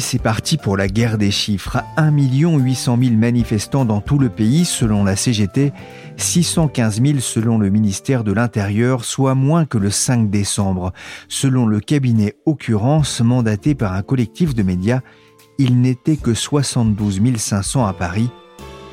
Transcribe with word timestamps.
C'est 0.00 0.22
parti 0.22 0.56
pour 0.56 0.76
la 0.76 0.86
guerre 0.86 1.18
des 1.18 1.30
chiffres. 1.30 1.82
1 1.96 2.12
800 2.12 2.98
000 3.02 3.14
manifestants 3.16 3.84
dans 3.84 4.00
tout 4.00 4.18
le 4.18 4.28
pays 4.28 4.64
selon 4.64 5.04
la 5.04 5.16
CGT, 5.16 5.72
615 6.16 7.02
000 7.02 7.18
selon 7.18 7.58
le 7.58 7.68
ministère 7.68 8.24
de 8.24 8.32
l'Intérieur, 8.32 9.04
soit 9.04 9.34
moins 9.34 9.66
que 9.66 9.76
le 9.76 9.90
5 9.90 10.30
décembre. 10.30 10.92
Selon 11.28 11.66
le 11.66 11.80
cabinet 11.80 12.36
Occurrence, 12.46 13.20
mandaté 13.20 13.74
par 13.74 13.92
un 13.92 14.02
collectif 14.02 14.54
de 14.54 14.62
médias, 14.62 15.00
il 15.58 15.80
n'était 15.80 16.16
que 16.16 16.32
72 16.32 17.20
500 17.36 17.84
à 17.84 17.92
Paris, 17.92 18.30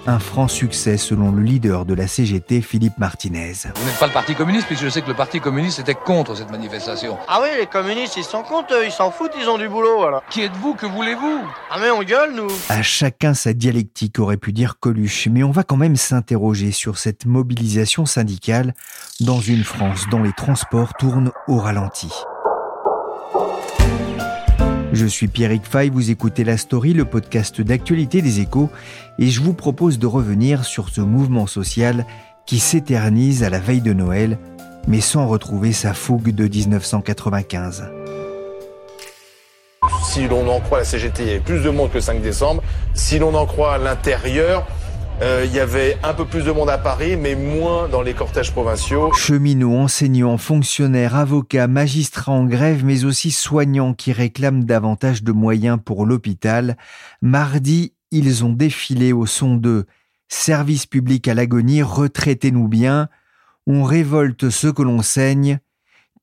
un 0.08 0.20
franc 0.20 0.48
succès 0.48 0.98
selon 0.98 1.32
le 1.32 1.42
leader 1.42 1.86
de 1.86 1.94
la 1.94 2.08
CGT, 2.08 2.62
Philippe 2.62 2.98
Martinez. 2.98 3.54
Vous 3.76 3.86
n'êtes 3.86 4.00
pas 4.00 4.08
le 4.08 4.14
Parti 4.14 4.36
communiste, 4.36 4.68
puisque 4.68 4.84
je 4.84 4.90
sais 4.90 5.02
que 5.02 5.08
le 5.08 5.16
Parti 5.16 5.40
communiste 5.40 5.80
était 5.80 5.96
contre 5.96 6.36
cette 6.36 6.52
manifestation. 6.52 7.18
Ah 7.28 7.40
oui, 7.42 7.50
les 7.60 7.66
communistes, 7.66 8.18
ils 8.18 8.24
sont 8.24 8.44
contre, 8.44 8.74
eux, 8.76 8.86
ils 8.86 8.92
s'en 8.92 9.12
foutent, 9.12 9.34
ils 9.40 9.50
ont 9.50 9.58
du 9.58 9.68
boulot, 9.68 9.98
voilà. 9.98 10.22
Qui 10.30 10.42
êtes-vous 10.42 10.76
Que 10.76 10.86
voulez-vous? 10.86 11.42
Ah 11.72 11.78
mais 11.82 11.90
on 11.90 12.04
gueule, 12.04 12.34
nous 12.34 12.50
À 12.70 12.82
chacun 12.82 13.34
sa 13.34 13.54
dialectique 13.54 14.20
aurait 14.20 14.38
pu 14.38 14.54
dire 14.54 14.80
Coluche, 14.80 15.28
mais 15.32 15.44
on 15.44 15.52
va 15.52 15.64
quand 15.64 15.78
même 15.78 15.96
s'interroger 15.96 16.72
sur 16.72 16.98
cette 16.98 17.26
mobilisation 17.26 18.06
syndicale 18.06 18.74
dans 19.22 19.40
une 19.40 19.64
France 19.64 20.06
dont 20.12 20.22
les 20.24 20.34
transports 20.34 20.94
tournent 20.94 21.32
au 21.48 21.58
ralenti. 21.58 22.12
Je 24.96 25.06
suis 25.08 25.28
Pierrick 25.28 25.66
Fay, 25.66 25.90
vous 25.90 26.10
écoutez 26.10 26.46
La 26.46 26.56
Story, 26.56 26.94
le 26.94 27.04
podcast 27.04 27.60
d'actualité 27.60 28.22
des 28.22 28.40
échos, 28.40 28.70
et 29.20 29.28
je 29.28 29.42
vous 29.42 29.54
propose 29.54 30.00
de 30.00 30.08
revenir 30.08 30.64
sur 30.64 30.88
ce 30.88 31.02
mouvement 31.02 31.48
social 31.48 32.06
qui 32.46 32.60
s'éternise 32.60 33.44
à 33.44 33.50
la 33.50 33.60
veille 33.60 33.82
de 33.82 33.92
Noël, 33.92 34.40
mais 34.88 35.02
sans 35.02 35.28
retrouver 35.28 35.74
sa 35.74 35.94
fougue 35.94 36.34
de 36.34 36.48
1995. 36.48 37.90
Si 40.02 40.30
l'on 40.30 40.48
en 40.48 40.62
croit 40.62 40.78
la 40.78 40.86
CGT, 40.86 41.24
il 41.24 41.28
y 41.28 41.32
avait 41.32 41.40
plus 41.42 41.62
de 41.62 41.70
monde 41.70 41.90
que 41.90 41.96
le 41.96 42.02
5 42.02 42.22
décembre. 42.22 42.64
Si 42.94 43.20
l'on 43.20 43.36
en 43.36 43.46
croit 43.46 43.78
l'intérieur, 43.78 44.66
euh, 45.22 45.44
il 45.46 45.54
y 45.54 45.60
avait 45.60 45.98
un 46.04 46.14
peu 46.14 46.26
plus 46.26 46.44
de 46.44 46.52
monde 46.52 46.70
à 46.70 46.78
Paris, 46.78 47.16
mais 47.16 47.36
moins 47.36 47.88
dans 47.88 48.02
les 48.02 48.14
cortèges 48.14 48.52
provinciaux. 48.52 49.14
Cheminots, 49.14 49.78
enseignants, 49.78 50.38
fonctionnaires, 50.38 51.16
avocats, 51.16 51.68
magistrats 51.68 52.34
en 52.34 52.46
grève, 52.46 52.84
mais 52.84 53.06
aussi 53.06 53.32
soignants 53.32 53.94
qui 53.94 54.12
réclament 54.12 54.66
davantage 54.66 55.24
de 55.24 55.32
moyens 55.32 55.80
pour 55.84 56.06
l'hôpital. 56.06 56.78
Mardi, 57.22 57.94
ils 58.12 58.44
ont 58.44 58.54
défilé 58.54 59.14
au 59.14 59.26
son 59.26 59.56
de 59.56 59.86
Service 60.28 60.88
public 60.88 61.28
à 61.28 61.36
l'agonie, 61.36 61.84
retraitez-nous 61.84 62.68
bien, 62.68 63.10
on 63.68 63.84
révolte 63.84 64.50
ce 64.50 64.68
que 64.68 64.82
l'on 64.82 65.02
saigne, 65.02 65.60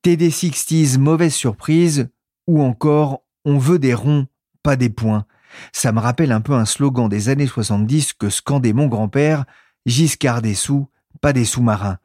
TD 0.01 0.29
60 0.29 0.97
mauvaise 0.99 1.33
surprise, 1.33 2.09
ou 2.45 2.61
encore 2.61 3.23
on 3.45 3.57
veut 3.57 3.79
des 3.79 3.93
ronds, 3.93 4.27
pas 4.61 4.75
des 4.75 4.89
points. 4.89 5.25
Ça 5.71 5.91
me 5.91 5.99
rappelle 5.99 6.31
un 6.31 6.41
peu 6.41 6.53
un 6.53 6.65
slogan 6.65 7.09
des 7.09 7.29
années 7.29 7.47
70 7.47 8.13
que 8.13 8.29
scandait 8.29 8.73
mon 8.73 8.87
grand-père 8.87 9.45
Giscard 9.85 10.41
des 10.41 10.53
sous, 10.53 10.87
pas 11.21 11.33
des 11.33 11.45
sous-marins. 11.45 11.97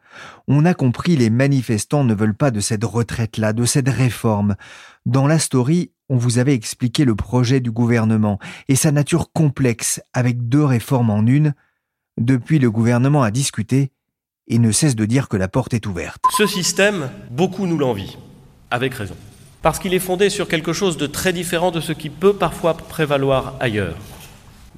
On 0.47 0.65
a 0.65 0.75
compris, 0.75 1.17
les 1.17 1.31
manifestants 1.31 2.05
ne 2.05 2.15
veulent 2.15 2.37
pas 2.37 2.51
de 2.51 2.61
cette 2.61 2.85
retraite-là, 2.85 3.53
de 3.53 3.65
cette 3.65 3.89
réforme. 3.89 4.57
Dans 5.07 5.27
la 5.27 5.39
story, 5.39 5.93
on 6.09 6.17
vous 6.17 6.39
avait 6.39 6.55
expliqué 6.55 7.05
le 7.05 7.15
projet 7.15 7.61
du 7.61 7.71
gouvernement 7.71 8.39
et 8.69 8.77
sa 8.77 8.93
nature 8.93 9.33
complexe 9.33 10.01
avec 10.13 10.49
deux 10.49 10.65
réformes 10.65 11.11
en 11.11 11.27
une. 11.27 11.55
Depuis, 12.17 12.59
le 12.59 12.71
gouvernement 12.71 13.23
a 13.23 13.31
discuté 13.31 13.93
et 14.49 14.59
ne 14.59 14.73
cesse 14.73 14.97
de 14.97 15.05
dire 15.05 15.29
que 15.29 15.37
la 15.37 15.49
porte 15.49 15.75
est 15.75 15.87
ouverte. 15.87 16.25
Ce 16.37 16.47
système, 16.47 17.11
beaucoup 17.31 17.67
nous 17.67 17.79
l'envient, 17.79 18.07
avec 18.71 18.95
raison 18.95 19.17
parce 19.69 19.81
qu'il 19.81 19.93
est 19.93 19.99
fondé 19.99 20.31
sur 20.31 20.49
quelque 20.49 20.73
chose 20.73 20.97
de 20.97 21.07
très 21.07 21.35
différent 21.35 21.71
de 21.71 21.83
ce 21.83 21.93
qui 21.93 22.09
peut 22.09 22.33
parfois 22.33 22.73
prévaloir 22.73 23.53
ailleurs. 23.61 23.97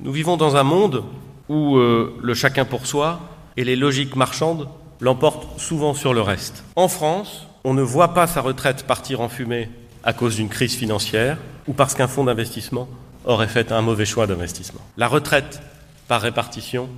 Nous 0.01 0.11
vivons 0.11 0.37
dans 0.37 0.57
un 0.57 0.65
monde 0.65 1.05
où 1.49 1.77
euh, 1.77 2.19
le 2.21 2.35
chacun 2.35 2.65
pour 2.65 2.89
soi 2.89 3.21
et 3.57 3.63
les 3.63 3.77
logiques 3.77 4.17
marchandes 4.17 4.67
l'emportent 4.99 5.61
souvent 5.61 5.95
sur 5.95 6.13
le 6.13 6.23
reste. 6.23 6.65
En 6.75 6.89
France, 6.89 7.47
on 7.63 7.73
ne 7.73 7.83
voit 7.83 8.15
pas 8.15 8.27
sa 8.27 8.41
retraite 8.41 8.85
partir 8.85 9.21
en 9.21 9.29
fumée 9.29 9.71
à 10.03 10.13
cause 10.13 10.35
d'une 10.35 10.49
crise 10.49 10.75
financière 10.75 11.39
ou 11.69 11.73
parce 11.73 11.95
qu'un 11.95 12.09
fonds 12.09 12.25
d'investissement 12.25 12.89
aurait 13.27 13.47
fait 13.47 13.71
un 13.71 13.83
mauvais 13.83 14.07
choix 14.07 14.27
d'investissement. 14.27 14.81
La 14.97 15.07
retraite 15.07 15.63
par 16.09 16.21
répartition 16.21 16.89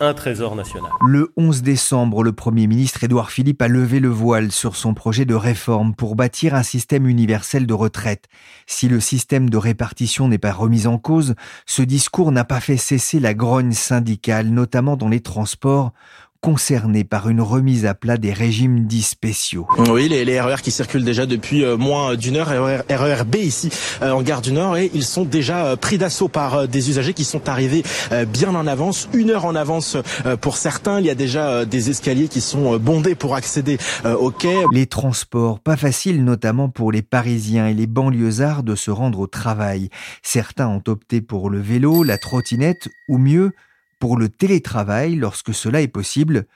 un 0.00 0.14
trésor 0.14 0.56
national. 0.56 0.90
Le 1.06 1.32
11 1.36 1.62
décembre, 1.62 2.24
le 2.24 2.32
Premier 2.32 2.66
ministre 2.66 3.04
Édouard 3.04 3.30
Philippe 3.30 3.62
a 3.62 3.68
levé 3.68 4.00
le 4.00 4.08
voile 4.08 4.50
sur 4.50 4.74
son 4.74 4.94
projet 4.94 5.24
de 5.24 5.34
réforme 5.34 5.94
pour 5.94 6.16
bâtir 6.16 6.54
un 6.54 6.64
système 6.64 7.06
universel 7.06 7.66
de 7.66 7.74
retraite. 7.74 8.28
Si 8.66 8.88
le 8.88 8.98
système 8.98 9.48
de 9.48 9.56
répartition 9.56 10.26
n'est 10.26 10.38
pas 10.38 10.52
remis 10.52 10.86
en 10.86 10.98
cause, 10.98 11.34
ce 11.66 11.82
discours 11.82 12.32
n'a 12.32 12.44
pas 12.44 12.60
fait 12.60 12.76
cesser 12.76 13.20
la 13.20 13.34
grogne 13.34 13.72
syndicale, 13.72 14.48
notamment 14.48 14.96
dans 14.96 15.08
les 15.08 15.20
transports, 15.20 15.92
concernés 16.40 17.04
par 17.04 17.28
une 17.28 17.40
remise 17.40 17.84
à 17.84 17.94
plat 17.94 18.16
des 18.16 18.32
régimes 18.32 18.86
dits 18.86 19.02
spéciaux. 19.02 19.66
Oui, 19.90 20.08
les, 20.08 20.24
les 20.24 20.40
RER 20.40 20.62
qui 20.62 20.70
circulent 20.70 21.04
déjà 21.04 21.26
depuis 21.26 21.64
euh, 21.64 21.76
moins 21.76 22.14
d'une 22.14 22.36
heure, 22.36 22.48
RER, 22.48 22.80
RER 22.88 23.24
B 23.24 23.36
ici 23.36 23.70
euh, 24.02 24.12
en 24.12 24.22
gare 24.22 24.40
du 24.40 24.52
Nord, 24.52 24.76
et 24.76 24.90
ils 24.94 25.04
sont 25.04 25.24
déjà 25.24 25.66
euh, 25.66 25.76
pris 25.76 25.98
d'assaut 25.98 26.28
par 26.28 26.66
des 26.66 26.88
usagers 26.90 27.12
qui 27.12 27.24
sont 27.24 27.48
arrivés 27.48 27.82
bien 28.28 28.54
en 28.54 28.66
avance, 28.66 29.08
une 29.12 29.30
heure 29.30 29.44
en 29.44 29.54
avance 29.54 29.96
pour 30.40 30.56
certains. 30.56 31.00
Il 31.00 31.06
y 31.06 31.10
a 31.10 31.14
déjà 31.14 31.64
des 31.64 31.90
escaliers 31.90 32.28
qui 32.28 32.40
sont 32.40 32.76
bondés 32.76 33.14
pour 33.14 33.34
accéder 33.34 33.78
au 34.04 34.30
quai. 34.30 34.56
Les 34.72 34.86
transports, 34.86 35.60
pas 35.60 35.76
faciles 35.76 36.24
notamment 36.24 36.68
pour 36.68 36.92
les 36.92 37.02
Parisiens 37.02 37.68
et 37.68 37.74
les 37.74 37.86
banlieusards 37.86 38.62
de 38.62 38.74
se 38.74 38.90
rendre 38.90 39.20
au 39.20 39.26
travail. 39.26 39.90
Certains 40.22 40.68
ont 40.68 40.82
opté 40.86 41.20
pour 41.20 41.50
le 41.50 41.60
vélo, 41.60 42.02
la 42.02 42.18
trottinette, 42.18 42.88
ou 43.08 43.18
mieux, 43.18 43.52
pour 44.00 44.16
le 44.16 44.28
télétravail 44.28 45.14
lorsque 45.14 45.54
cela 45.54 45.80
est 45.82 45.88
possible, 45.88 46.46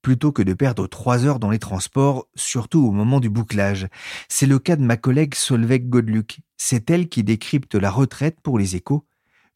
plutôt 0.00 0.32
que 0.32 0.42
de 0.42 0.54
perdre 0.54 0.86
trois 0.86 1.26
heures 1.26 1.38
dans 1.38 1.50
les 1.50 1.58
transports, 1.58 2.28
surtout 2.34 2.86
au 2.86 2.92
moment 2.92 3.20
du 3.20 3.28
bouclage. 3.28 3.88
C'est 4.28 4.46
le 4.46 4.58
cas 4.58 4.76
de 4.76 4.82
ma 4.82 4.96
collègue 4.96 5.34
Solveig 5.34 5.90
Godluc. 5.90 6.40
C'est 6.56 6.88
elle 6.90 7.08
qui 7.08 7.22
décrypte 7.22 7.74
la 7.74 7.90
retraite 7.90 8.38
pour 8.42 8.58
les 8.58 8.76
échos. 8.76 9.04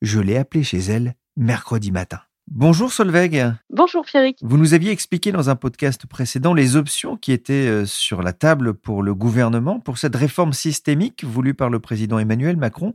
Je 0.03 0.21
l'ai 0.21 0.37
appelée 0.37 0.65
chez 0.65 0.79
elle 0.79 1.15
mercredi 1.37 1.93
matin. 1.93 2.21
Bonjour 2.49 2.93
Solveig. 2.93 3.55
Bonjour 3.71 4.05
Pierrick. 4.05 4.39
Vous 4.41 4.57
nous 4.57 4.75
aviez 4.75 4.93
expliqué 4.93 5.33
dans 5.33 5.51
un 5.51 5.57
podcast 5.57 6.07
précédent 6.07 6.55
les 6.55 6.77
options 6.77 7.17
qui 7.17 7.33
étaient 7.33 7.53
euh, 7.53 7.87
sur 7.87 8.23
la 8.23 8.33
table 8.33 8.75
pour 8.75 9.03
le 9.03 9.15
gouvernement, 9.15 9.81
pour 9.81 9.99
cette 9.99 10.15
réforme 10.15 10.53
systémique 10.53 11.25
voulue 11.25 11.55
par 11.55 11.71
le 11.71 11.81
président 11.81 12.21
Emmanuel 12.21 12.57
Macron. 12.57 12.95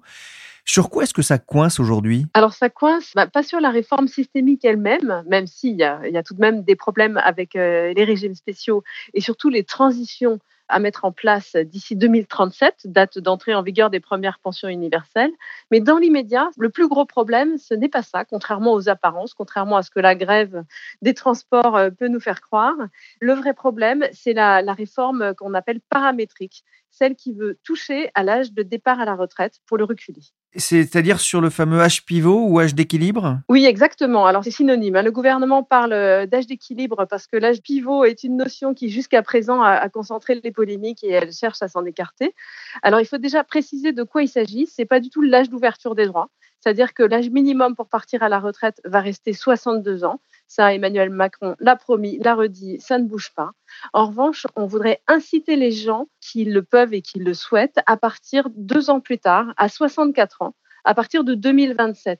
Sur 0.66 0.90
quoi 0.90 1.04
est-ce 1.04 1.14
que 1.14 1.22
ça 1.22 1.38
coince 1.38 1.80
aujourd'hui? 1.80 2.26
Alors 2.34 2.54
ça 2.54 2.70
coince, 2.70 3.12
bah, 3.16 3.28
pas 3.28 3.44
sur 3.44 3.60
la 3.60 3.70
réforme 3.70 4.08
systémique 4.08 4.64
elle-même, 4.64 5.24
même 5.28 5.48
s'il 5.48 5.76
y 5.76 5.84
a, 5.84 6.08
y 6.08 6.18
a 6.18 6.24
tout 6.24 6.34
de 6.34 6.42
même 6.42 6.64
des 6.64 6.76
problèmes 6.76 7.18
avec 7.18 7.56
euh, 7.56 7.94
les 7.94 8.04
régimes 8.04 8.36
spéciaux 8.36 8.84
et 9.14 9.22
surtout 9.22 9.50
les 9.50 9.64
transitions 9.64 10.40
à 10.72 10.80
mettre 10.80 11.06
en 11.06 11.12
place 11.12 11.56
d'ici 11.56 11.96
2037, 11.96 12.84
date 12.86 13.20
d'entrée 13.20 13.54
en 13.54 13.62
vigueur 13.62 13.90
des 13.90 14.00
premières 14.00 14.40
pensions 14.40 14.70
universelles. 14.70 15.32
Mais 15.70 15.82
dans 15.82 15.98
l'immédiat, 15.98 16.50
le 16.58 16.70
plus 16.70 16.88
gros 16.88 17.06
problème, 17.06 17.58
ce 17.58 17.74
n'est 17.74 17.90
pas 17.90 18.04
ça, 18.04 18.26
contrairement 18.26 18.74
aux 18.74 18.90
apparences, 18.90 19.34
contrairement 19.34 19.78
à 19.78 19.84
ce 19.84 19.92
que 19.92 20.00
la 20.00 20.16
grève 20.16 20.64
des 21.02 21.14
transports 21.14 21.76
euh, 21.76 21.90
peut 21.90 22.08
nous 22.08 22.22
faire 22.22 22.42
croire. 22.42 22.76
Le 23.20 23.34
vrai 23.34 23.54
problème, 23.54 24.06
c'est 24.14 24.34
la, 24.34 24.62
la 24.62 24.74
réforme 24.74 25.36
qu'on 25.36 25.54
appelle 25.54 25.82
paramétrique, 25.82 26.64
celle 26.90 27.16
qui 27.16 27.34
veut 27.34 27.60
toucher 27.64 28.10
à 28.16 28.24
l'âge 28.24 28.54
de 28.54 28.64
départ 28.64 29.00
à 29.00 29.06
la 29.06 29.16
retraite 29.16 29.60
pour 29.68 29.78
le 29.78 29.84
reculer. 29.84 30.22
C'est-à-dire 30.56 31.22
sur 31.22 31.40
le 31.40 31.50
fameux 31.50 31.80
H 31.80 32.04
pivot 32.04 32.46
ou 32.46 32.60
H 32.60 32.74
d'équilibre? 32.74 33.40
Oui, 33.48 33.66
exactement. 33.66 34.26
Alors 34.26 34.44
c'est 34.44 34.52
synonyme. 34.52 34.98
Hein. 34.98 35.02
Le 35.02 35.12
gouvernement 35.12 35.64
parle 35.64 35.94
euh, 35.94 36.26
d'âge 36.26 36.46
d'équilibre 36.46 37.06
parce 37.10 37.26
que 37.26 37.38
l'âge 37.38 37.62
pivot 37.62 38.04
est 38.04 38.24
une 38.24 38.36
notion 38.36 38.74
qui 38.74 38.90
jusqu'à 38.90 39.22
présent 39.22 39.62
a, 39.62 39.88
concentré 39.88 40.40
les 40.44 40.52
polémiques 40.52 41.04
et 41.04 41.12
elle 41.12 41.32
cherche 41.32 41.62
à 41.62 41.70
s'en 41.70 41.86
écarter. 41.86 42.36
Alors 42.84 43.00
il 43.00 43.06
faut 43.06 43.18
déjà 43.18 43.44
préciser 43.44 43.94
de 43.94 44.04
quoi 44.04 44.24
il 44.24 44.28
s'agit. 44.28 44.68
C'est 44.68 44.86
pas 44.86 45.00
du 45.00 45.10
tout 45.10 45.22
l'âge 45.22 45.50
d'ouverture 45.50 45.96
des 45.96 46.06
droits. 46.06 46.30
C'est-à-dire 46.62 46.94
que 46.94 47.04
l'âge 47.04 47.30
minimum 47.30 47.76
pour 47.76 47.90
partir 47.90 48.22
à 48.24 48.30
la 48.30 48.40
retraite 48.40 48.82
va 48.86 49.02
rester 49.02 49.34
62 49.34 50.04
ans. 50.04 50.22
Ça, 50.48 50.74
Emmanuel 50.74 51.10
Macron 51.10 51.56
l'a 51.60 51.76
promis, 51.76 52.20
l'a 52.20 52.36
redit, 52.36 52.80
ça 52.80 53.00
ne 53.00 53.06
bouge 53.06 53.34
pas. 53.34 53.52
En 53.94 54.08
revanche, 54.08 54.46
on 54.56 54.66
voudrait 54.66 55.02
inciter 55.08 55.56
les 55.56 55.72
gens 55.72 56.08
qui 56.20 56.46
le 56.46 56.62
peuvent 56.62 56.94
et 56.94 57.02
qui 57.02 57.20
le 57.20 57.34
souhaitent 57.34 57.80
à 57.88 57.98
partir 57.98 58.50
deux 58.56 58.90
ans 58.90 59.00
plus 59.00 59.18
tard, 59.18 59.54
à 59.58 59.70
64 59.70 60.42
ans, 60.44 60.56
à 60.84 60.94
partir 60.94 61.24
de 61.24 61.34
2027. 61.34 62.20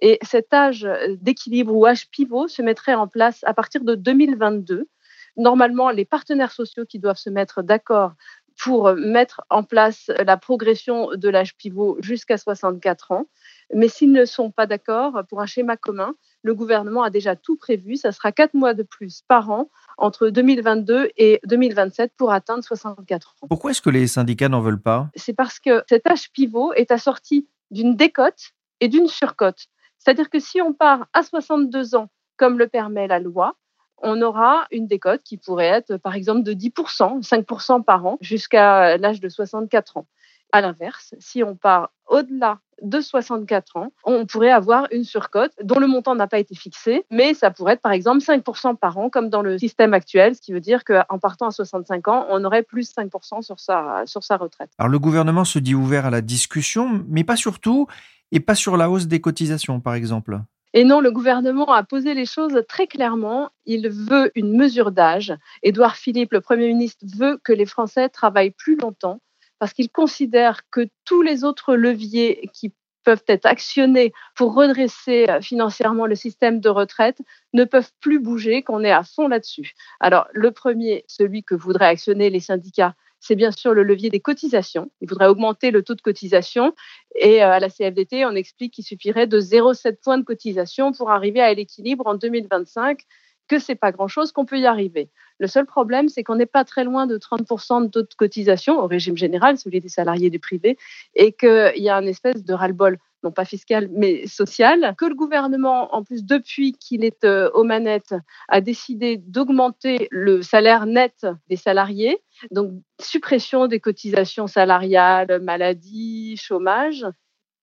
Et 0.00 0.18
cet 0.22 0.54
âge 0.54 0.88
d'équilibre 1.20 1.74
ou 1.74 1.84
âge 1.84 2.08
pivot 2.10 2.48
se 2.48 2.62
mettrait 2.62 2.94
en 2.94 3.08
place 3.08 3.40
à 3.44 3.54
partir 3.54 3.82
de 3.84 3.94
2022. 3.94 4.88
Normalement, 5.36 5.90
les 5.90 6.04
partenaires 6.04 6.52
sociaux 6.52 6.86
qui 6.86 7.00
doivent 7.00 7.18
se 7.18 7.30
mettre 7.30 7.62
d'accord 7.62 8.12
pour 8.62 8.94
mettre 8.94 9.42
en 9.50 9.62
place 9.62 10.10
la 10.24 10.36
progression 10.36 11.10
de 11.14 11.28
l'âge 11.28 11.56
pivot 11.56 11.96
jusqu'à 12.00 12.38
64 12.38 13.12
ans. 13.12 13.26
Mais 13.74 13.88
s'ils 13.88 14.12
ne 14.12 14.24
sont 14.24 14.50
pas 14.50 14.66
d'accord 14.66 15.22
pour 15.28 15.40
un 15.40 15.46
schéma 15.46 15.76
commun, 15.76 16.14
le 16.42 16.54
gouvernement 16.54 17.02
a 17.02 17.10
déjà 17.10 17.36
tout 17.36 17.56
prévu. 17.56 17.96
Ça 17.96 18.12
sera 18.12 18.30
quatre 18.32 18.54
mois 18.54 18.74
de 18.74 18.82
plus 18.82 19.22
par 19.26 19.50
an 19.50 19.70
entre 19.98 20.28
2022 20.28 21.10
et 21.16 21.40
2027 21.46 22.12
pour 22.16 22.32
atteindre 22.32 22.62
64 22.62 23.36
ans. 23.42 23.48
Pourquoi 23.48 23.72
est-ce 23.72 23.82
que 23.82 23.90
les 23.90 24.06
syndicats 24.06 24.48
n'en 24.48 24.60
veulent 24.60 24.80
pas? 24.80 25.08
C'est 25.16 25.34
parce 25.34 25.58
que 25.58 25.82
cet 25.88 26.06
âge 26.06 26.30
pivot 26.32 26.72
est 26.74 26.90
assorti 26.90 27.48
d'une 27.70 27.96
décote 27.96 28.52
et 28.80 28.88
d'une 28.88 29.08
surcote. 29.08 29.66
C'est-à-dire 29.98 30.30
que 30.30 30.38
si 30.38 30.60
on 30.60 30.74
part 30.74 31.06
à 31.12 31.22
62 31.22 31.94
ans, 31.94 32.08
comme 32.36 32.58
le 32.58 32.68
permet 32.68 33.06
la 33.06 33.20
loi, 33.20 33.56
on 34.04 34.22
aura 34.22 34.66
une 34.70 34.86
décote 34.86 35.22
qui 35.24 35.38
pourrait 35.38 35.66
être 35.66 35.96
par 35.96 36.14
exemple 36.14 36.42
de 36.42 36.52
10%, 36.52 37.26
5% 37.26 37.82
par 37.82 38.06
an 38.06 38.18
jusqu'à 38.20 38.96
l'âge 38.98 39.18
de 39.18 39.28
64 39.28 39.96
ans. 39.96 40.06
À 40.52 40.60
l'inverse, 40.60 41.14
si 41.18 41.42
on 41.42 41.56
part 41.56 41.90
au-delà 42.06 42.60
de 42.82 43.00
64 43.00 43.76
ans, 43.76 43.92
on 44.04 44.26
pourrait 44.26 44.50
avoir 44.50 44.86
une 44.92 45.04
surcote 45.04 45.52
dont 45.62 45.80
le 45.80 45.86
montant 45.86 46.14
n'a 46.14 46.26
pas 46.26 46.38
été 46.38 46.54
fixé, 46.54 47.04
mais 47.10 47.34
ça 47.34 47.50
pourrait 47.50 47.74
être 47.74 47.82
par 47.82 47.92
exemple 47.92 48.20
5% 48.20 48.76
par 48.76 48.98
an 48.98 49.10
comme 49.10 49.30
dans 49.30 49.42
le 49.42 49.58
système 49.58 49.94
actuel, 49.94 50.36
ce 50.36 50.40
qui 50.40 50.52
veut 50.52 50.60
dire 50.60 50.84
qu'en 50.84 51.18
partant 51.18 51.48
à 51.48 51.50
65 51.50 52.06
ans, 52.08 52.26
on 52.28 52.44
aurait 52.44 52.62
plus 52.62 52.92
5% 52.94 53.42
sur 53.42 53.58
sa, 53.58 54.02
sur 54.06 54.22
sa 54.22 54.36
retraite. 54.36 54.70
Alors 54.78 54.90
le 54.90 54.98
gouvernement 54.98 55.44
se 55.44 55.58
dit 55.58 55.74
ouvert 55.74 56.06
à 56.06 56.10
la 56.10 56.20
discussion, 56.20 57.04
mais 57.08 57.24
pas 57.24 57.36
surtout, 57.36 57.86
et 58.30 58.40
pas 58.40 58.54
sur 58.54 58.76
la 58.76 58.90
hausse 58.90 59.06
des 59.06 59.20
cotisations 59.20 59.80
par 59.80 59.94
exemple. 59.94 60.40
Et 60.76 60.82
non, 60.82 61.00
le 61.00 61.12
gouvernement 61.12 61.72
a 61.72 61.84
posé 61.84 62.14
les 62.14 62.26
choses 62.26 62.60
très 62.68 62.88
clairement. 62.88 63.50
Il 63.64 63.88
veut 63.88 64.32
une 64.34 64.56
mesure 64.56 64.90
d'âge. 64.90 65.32
Édouard 65.62 65.94
Philippe, 65.94 66.32
le 66.32 66.40
Premier 66.40 66.66
ministre, 66.66 67.06
veut 67.16 67.38
que 67.44 67.52
les 67.52 67.64
Français 67.64 68.08
travaillent 68.08 68.50
plus 68.50 68.76
longtemps 68.76 69.20
parce 69.60 69.72
qu'il 69.72 69.88
considère 69.88 70.68
que 70.70 70.88
tous 71.04 71.22
les 71.22 71.44
autres 71.44 71.76
leviers 71.76 72.50
qui 72.52 72.74
peuvent 73.04 73.22
être 73.28 73.46
actionnés 73.46 74.12
pour 74.34 74.54
redresser 74.54 75.26
euh, 75.28 75.40
financièrement 75.40 76.06
le 76.06 76.16
système 76.16 76.58
de 76.58 76.68
retraite 76.68 77.18
ne 77.52 77.64
peuvent 77.64 77.92
plus 78.00 78.18
bouger, 78.18 78.62
qu'on 78.62 78.82
est 78.82 78.90
à 78.90 79.04
fond 79.04 79.28
là-dessus. 79.28 79.74
Alors, 80.00 80.26
le 80.32 80.50
premier, 80.50 81.04
celui 81.06 81.44
que 81.44 81.54
voudraient 81.54 81.86
actionner 81.86 82.30
les 82.30 82.40
syndicats, 82.40 82.94
c'est 83.24 83.36
bien 83.36 83.50
sûr 83.50 83.72
le 83.72 83.82
levier 83.82 84.10
des 84.10 84.20
cotisations. 84.20 84.90
Il 85.00 85.08
voudrait 85.08 85.28
augmenter 85.28 85.70
le 85.70 85.82
taux 85.82 85.94
de 85.94 86.02
cotisation. 86.02 86.74
Et 87.16 87.42
euh, 87.42 87.52
à 87.52 87.58
la 87.58 87.70
CFDT, 87.70 88.26
on 88.26 88.34
explique 88.34 88.74
qu'il 88.74 88.84
suffirait 88.84 89.26
de 89.26 89.40
0,7 89.40 89.96
points 90.02 90.18
de 90.18 90.24
cotisation 90.24 90.92
pour 90.92 91.10
arriver 91.10 91.40
à 91.40 91.52
l'équilibre 91.54 92.06
en 92.06 92.14
2025 92.16 93.00
que 93.48 93.58
c'est 93.58 93.74
pas 93.74 93.92
grand-chose, 93.92 94.32
qu'on 94.32 94.46
peut 94.46 94.58
y 94.58 94.66
arriver. 94.66 95.10
Le 95.38 95.46
seul 95.46 95.66
problème, 95.66 96.08
c'est 96.08 96.22
qu'on 96.22 96.36
n'est 96.36 96.46
pas 96.46 96.64
très 96.64 96.84
loin 96.84 97.06
de 97.06 97.18
30% 97.18 97.84
de 97.84 97.88
taux 97.88 98.02
de 98.02 98.14
cotisation 98.16 98.78
au 98.78 98.86
régime 98.86 99.16
général, 99.16 99.58
celui 99.58 99.80
des 99.80 99.88
salariés 99.88 100.30
du 100.30 100.38
privé, 100.38 100.78
et 101.14 101.32
qu'il 101.32 101.72
y 101.76 101.90
a 101.90 101.96
une 102.00 102.08
espèce 102.08 102.42
de 102.42 102.54
ras-le-bol, 102.54 102.98
non 103.24 103.32
pas 103.32 103.44
fiscal, 103.44 103.88
mais 103.90 104.26
social, 104.26 104.94
que 104.96 105.06
le 105.06 105.14
gouvernement, 105.14 105.94
en 105.94 106.04
plus, 106.04 106.24
depuis 106.24 106.72
qu'il 106.72 107.04
est 107.04 107.24
euh, 107.24 107.50
aux 107.54 107.64
manettes, 107.64 108.14
a 108.48 108.60
décidé 108.60 109.16
d'augmenter 109.16 110.08
le 110.10 110.42
salaire 110.42 110.86
net 110.86 111.26
des 111.48 111.56
salariés, 111.56 112.18
donc 112.50 112.72
suppression 113.00 113.66
des 113.66 113.80
cotisations 113.80 114.46
salariales, 114.46 115.40
maladie, 115.42 116.36
chômage, 116.36 117.06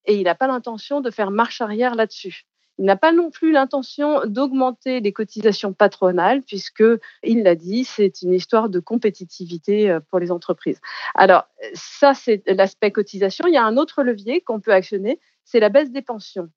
et 0.04 0.16
il 0.16 0.24
n'a 0.24 0.34
pas 0.34 0.48
l'intention 0.48 1.00
de 1.00 1.10
faire 1.10 1.30
marche 1.30 1.60
arrière 1.60 1.94
là-dessus. 1.94 2.44
Il 2.78 2.86
n'a 2.86 2.96
pas 2.96 3.12
non 3.12 3.30
plus 3.30 3.52
l'intention 3.52 4.22
d'augmenter 4.24 5.00
les 5.00 5.12
cotisations 5.12 5.72
patronales, 5.72 6.42
puisque, 6.42 6.82
il 7.22 7.42
l'a 7.42 7.54
dit, 7.54 7.84
c'est 7.84 8.22
une 8.22 8.32
histoire 8.32 8.68
de 8.68 8.80
compétitivité 8.80 9.90
euh, 9.90 10.00
pour 10.00 10.18
les 10.18 10.32
entreprises. 10.32 10.80
Alors, 11.14 11.44
ça, 11.74 12.14
c'est 12.14 12.42
l'aspect 12.46 12.90
cotisation. 12.90 13.46
Il 13.46 13.54
y 13.54 13.58
a 13.58 13.64
un 13.64 13.76
autre 13.76 14.02
levier 14.02 14.40
qu'on 14.40 14.60
peut 14.60 14.72
actionner, 14.72 15.20
c'est 15.44 15.60
la 15.60 15.68
baisse 15.68 15.90
des 15.90 16.02
pensions. 16.02 16.48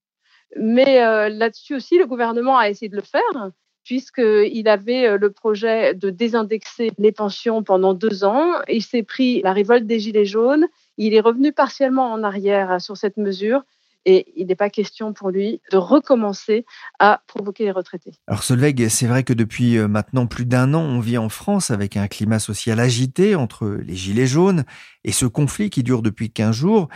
Mais 0.57 1.03
euh, 1.03 1.29
là-dessus 1.29 1.75
aussi, 1.75 1.97
le 1.97 2.05
gouvernement 2.05 2.57
a 2.57 2.69
essayé 2.69 2.89
de 2.89 2.95
le 2.95 3.01
faire, 3.01 3.51
puisqu'il 3.83 4.67
avait 4.67 5.07
euh, 5.07 5.17
le 5.17 5.31
projet 5.31 5.93
de 5.93 6.09
désindexer 6.09 6.91
les 6.97 7.11
pensions 7.11 7.63
pendant 7.63 7.93
deux 7.93 8.23
ans. 8.23 8.53
Il 8.67 8.83
s'est 8.83 9.03
pris 9.03 9.41
la 9.41 9.53
révolte 9.53 9.85
des 9.85 9.99
Gilets 9.99 10.25
jaunes. 10.25 10.67
Il 10.97 11.13
est 11.13 11.19
revenu 11.19 11.51
partiellement 11.51 12.11
en 12.11 12.23
arrière 12.23 12.79
sur 12.79 12.95
cette 12.95 13.17
mesure 13.17 13.63
et 14.05 14.31
il 14.35 14.47
n'est 14.47 14.55
pas 14.55 14.69
question 14.69 15.13
pour 15.13 15.29
lui 15.29 15.61
de 15.71 15.77
recommencer 15.77 16.65
à 16.99 17.21
provoquer 17.27 17.65
les 17.65 17.71
retraités. 17.71 18.13
Alors 18.27 18.43
Solveig, 18.43 18.87
c'est 18.89 19.07
vrai 19.07 19.23
que 19.23 19.33
depuis 19.33 19.77
euh, 19.77 19.87
maintenant 19.87 20.27
plus 20.27 20.45
d'un 20.45 20.73
an, 20.73 20.81
on 20.81 20.99
vit 20.99 21.17
en 21.17 21.29
France 21.29 21.71
avec 21.71 21.97
un 21.97 22.07
climat 22.07 22.39
social 22.39 22.79
agité 22.79 23.35
entre 23.35 23.67
les 23.67 23.95
gilets 23.95 24.27
jaunes 24.27 24.63
et 25.05 25.13
ce 25.13 25.25
conflit 25.25 25.69
qui 25.69 25.83
dure 25.83 26.01
depuis 26.01 26.29
15 26.29 26.53
jours. 26.53 26.89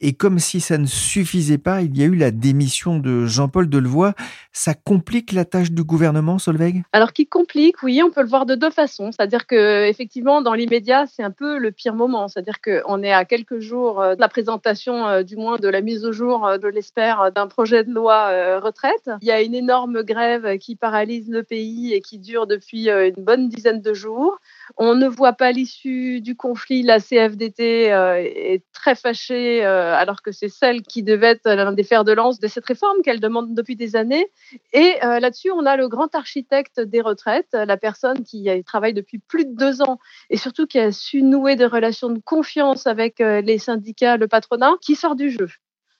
Et 0.00 0.14
comme 0.14 0.38
si 0.38 0.60
ça 0.60 0.78
ne 0.78 0.86
suffisait 0.86 1.58
pas, 1.58 1.82
il 1.82 1.96
y 1.98 2.02
a 2.02 2.06
eu 2.06 2.14
la 2.14 2.30
démission 2.30 2.98
de 2.98 3.26
Jean-Paul 3.26 3.68
Delevoye. 3.68 4.14
Ça 4.52 4.72
complique 4.72 5.32
la 5.32 5.44
tâche 5.44 5.72
du 5.72 5.84
gouvernement, 5.84 6.38
Solveig? 6.38 6.82
Alors 6.92 7.12
qui 7.12 7.26
complique, 7.26 7.82
oui, 7.82 8.00
on 8.02 8.10
peut 8.10 8.22
le 8.22 8.28
voir 8.28 8.46
de 8.46 8.54
deux 8.54 8.70
façons. 8.70 9.10
C'est-à-dire 9.12 9.46
que 9.46 9.86
effectivement, 9.86 10.42
dans 10.42 10.54
l'immédiat, 10.54 11.06
c'est 11.06 11.22
un 11.22 11.30
peu 11.30 11.58
le 11.58 11.72
pire 11.72 11.94
moment. 11.94 12.28
C'est-à-dire 12.28 12.60
qu'on 12.60 13.02
est 13.02 13.12
à 13.12 13.24
quelques 13.24 13.58
jours 13.58 14.00
euh, 14.00 14.14
de 14.14 14.20
la 14.20 14.28
présentation, 14.28 15.06
euh, 15.06 15.22
du 15.22 15.36
moins 15.36 15.58
de 15.58 15.68
la 15.68 15.80
mise 15.80 16.04
au 16.04 16.12
jour 16.12 16.48
de 16.58 16.68
l'espère, 16.68 17.32
d'un 17.32 17.48
projet 17.48 17.84
de 17.84 17.92
loi 17.92 18.28
euh, 18.30 18.60
retraite. 18.60 19.10
Il 19.20 19.28
y 19.28 19.32
a 19.32 19.42
une 19.42 19.54
énorme 19.54 20.02
grève 20.02 20.58
qui 20.58 20.76
paralyse 20.76 21.28
le 21.28 21.42
pays 21.42 21.92
et 21.92 22.00
qui 22.00 22.18
dure 22.18 22.46
depuis 22.46 22.90
euh, 22.90 23.08
une 23.08 23.24
bonne 23.24 23.48
dizaine 23.48 23.80
de 23.80 23.94
jours. 23.94 24.38
On 24.76 24.94
ne 24.94 25.06
voit 25.06 25.32
pas 25.32 25.52
l'issue 25.52 26.20
du 26.20 26.36
conflit. 26.36 26.82
La 26.82 27.00
CFDT 27.00 27.92
euh, 27.92 28.16
est 28.16 28.64
très 28.72 28.94
fâchée 28.94 29.64
alors 29.64 30.22
que 30.22 30.32
c'est 30.32 30.48
celle 30.48 30.82
qui 30.82 31.02
devait 31.02 31.28
être 31.28 31.50
l'un 31.50 31.72
des 31.72 31.82
fers 31.82 32.04
de 32.04 32.12
lance 32.12 32.38
de 32.40 32.46
cette 32.46 32.66
réforme 32.66 33.02
qu'elle 33.02 33.20
demande 33.20 33.54
depuis 33.54 33.76
des 33.76 33.96
années. 33.96 34.26
Et 34.72 34.94
là-dessus, 35.02 35.50
on 35.50 35.66
a 35.66 35.76
le 35.76 35.88
grand 35.88 36.14
architecte 36.14 36.80
des 36.80 37.00
retraites, 37.00 37.52
la 37.52 37.76
personne 37.76 38.22
qui 38.22 38.48
travaille 38.64 38.94
depuis 38.94 39.18
plus 39.18 39.44
de 39.44 39.54
deux 39.54 39.82
ans 39.82 39.98
et 40.30 40.36
surtout 40.36 40.66
qui 40.66 40.78
a 40.78 40.92
su 40.92 41.22
nouer 41.22 41.56
des 41.56 41.66
relations 41.66 42.10
de 42.10 42.20
confiance 42.20 42.86
avec 42.86 43.18
les 43.18 43.58
syndicats, 43.58 44.16
le 44.16 44.28
patronat, 44.28 44.74
qui 44.80 44.94
sort 44.94 45.16
du 45.16 45.30
jeu. 45.30 45.48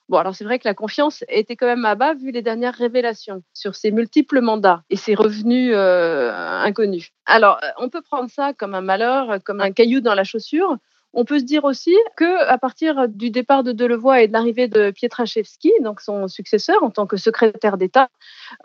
Bon, 0.09 0.19
alors 0.19 0.37
c'est 0.37 0.45
vrai 0.45 0.61
que 0.61 0.69
la 0.69 0.75
confiance 0.75 1.25
était 1.29 1.57
quand 1.57 1.67
même 1.67 1.85
à 1.85 1.97
bas 1.97 2.15
vu 2.15 2.31
les 2.31 2.43
dernières 2.43 2.75
révélations 2.75 3.43
sur 3.53 3.75
ses 3.75 3.91
multiples 3.91 4.41
mandats 4.41 4.85
et 4.89 4.97
ses 4.97 5.17
revenus 5.17 5.73
euh, 5.75 6.33
inconnus. 6.33 7.11
Alors, 7.27 7.59
euh, 7.65 7.69
on 7.79 7.89
peut 7.89 8.03
prendre 8.03 8.31
ça 8.31 8.53
comme 8.53 8.75
un 8.75 8.83
malheur, 8.83 9.39
comme 9.45 9.61
un 9.61 9.73
caillou 9.73 10.01
dans 10.01 10.15
la 10.15 10.23
chaussure. 10.23 10.77
On 11.19 11.25
peut 11.25 11.39
se 11.39 11.45
dire 11.45 11.65
aussi 11.65 11.97
que 12.15 12.47
à 12.47 12.59
partir 12.59 13.09
du 13.09 13.31
départ 13.31 13.63
de 13.65 13.73
Delevoye 13.73 14.21
et 14.21 14.29
de 14.29 14.35
l'arrivée 14.35 14.69
de 14.69 14.91
Pietraszewski, 14.91 15.73
donc 15.83 16.03
son 16.03 16.29
successeur 16.29 16.83
en 16.83 16.91
tant 16.91 17.07
que 17.07 17.17
secrétaire 17.17 17.79
d'État, 17.79 18.11